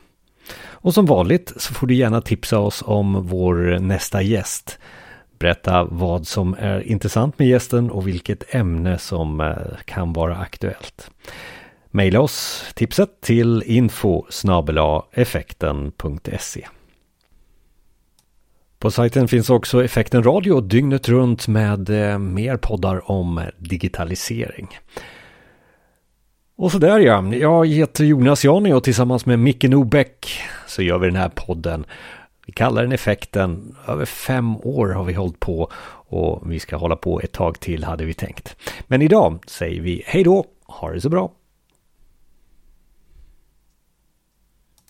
Och 0.58 0.94
som 0.94 1.06
vanligt 1.06 1.54
så 1.58 1.74
får 1.74 1.88
du 1.88 1.94
gärna 1.94 2.22
tipsa 2.22 2.60
oss 2.60 2.84
om 2.86 3.28
vår 3.28 3.80
nästa 3.80 4.22
gäst. 4.22 4.80
Berätta 5.40 5.84
vad 5.84 6.28
som 6.28 6.56
är 6.60 6.82
intressant 6.88 7.40
med 7.40 7.48
gästen 7.48 7.92
och 7.92 8.08
vilket 8.08 8.56
ämne 8.56 8.98
som 8.98 9.42
eh, 9.42 9.56
kan 9.86 10.14
vara 10.14 10.38
aktuellt. 10.38 11.12
Maila 11.92 12.20
oss 12.20 12.66
tipset 12.76 13.22
till 13.22 13.64
info 13.66 14.26
effekten.se. 15.12 16.68
På 18.82 18.92
sajten 18.92 19.28
finns 19.28 19.50
också 19.50 19.84
Effekten 19.84 20.24
Radio 20.24 20.62
dygnet 20.62 21.10
runt 21.10 21.48
med 21.48 21.90
eh, 21.90 22.18
mer 22.18 22.58
poddar 22.58 23.12
om 23.12 23.42
digitalisering. 23.58 24.68
Och 26.56 26.72
så 26.72 26.78
där 26.78 27.00
ja, 27.00 27.34
jag 27.34 27.68
heter 27.68 28.04
Jonas 28.04 28.46
Jani 28.46 28.74
och 28.74 28.84
tillsammans 28.84 29.26
med 29.26 29.40
Micke 29.40 29.64
Nobäck 29.64 30.42
så 30.68 30.82
gör 30.82 30.98
vi 30.98 31.08
den 31.08 31.16
här 31.16 31.30
podden. 31.30 31.86
Vi 32.46 32.54
kallar 32.54 32.82
den 32.82 32.92
Effekten. 32.92 33.76
Över 33.88 34.06
fem 34.06 34.58
år 34.58 34.88
har 34.88 35.04
vi 35.04 35.14
hållit 35.14 35.40
på 35.40 35.72
och 36.08 36.52
vi 36.52 36.60
ska 36.60 36.76
hålla 36.76 36.96
på 36.96 37.22
ett 37.22 37.32
tag 37.32 37.60
till 37.60 37.84
hade 37.84 38.06
vi 38.06 38.14
tänkt. 38.14 38.56
Men 38.88 39.02
idag 39.02 39.40
säger 39.48 39.82
vi 39.82 40.04
hej 40.06 40.24
då, 40.24 40.46
ha 40.66 40.92
det 40.92 41.02
så 41.02 41.10
bra. 41.10 41.32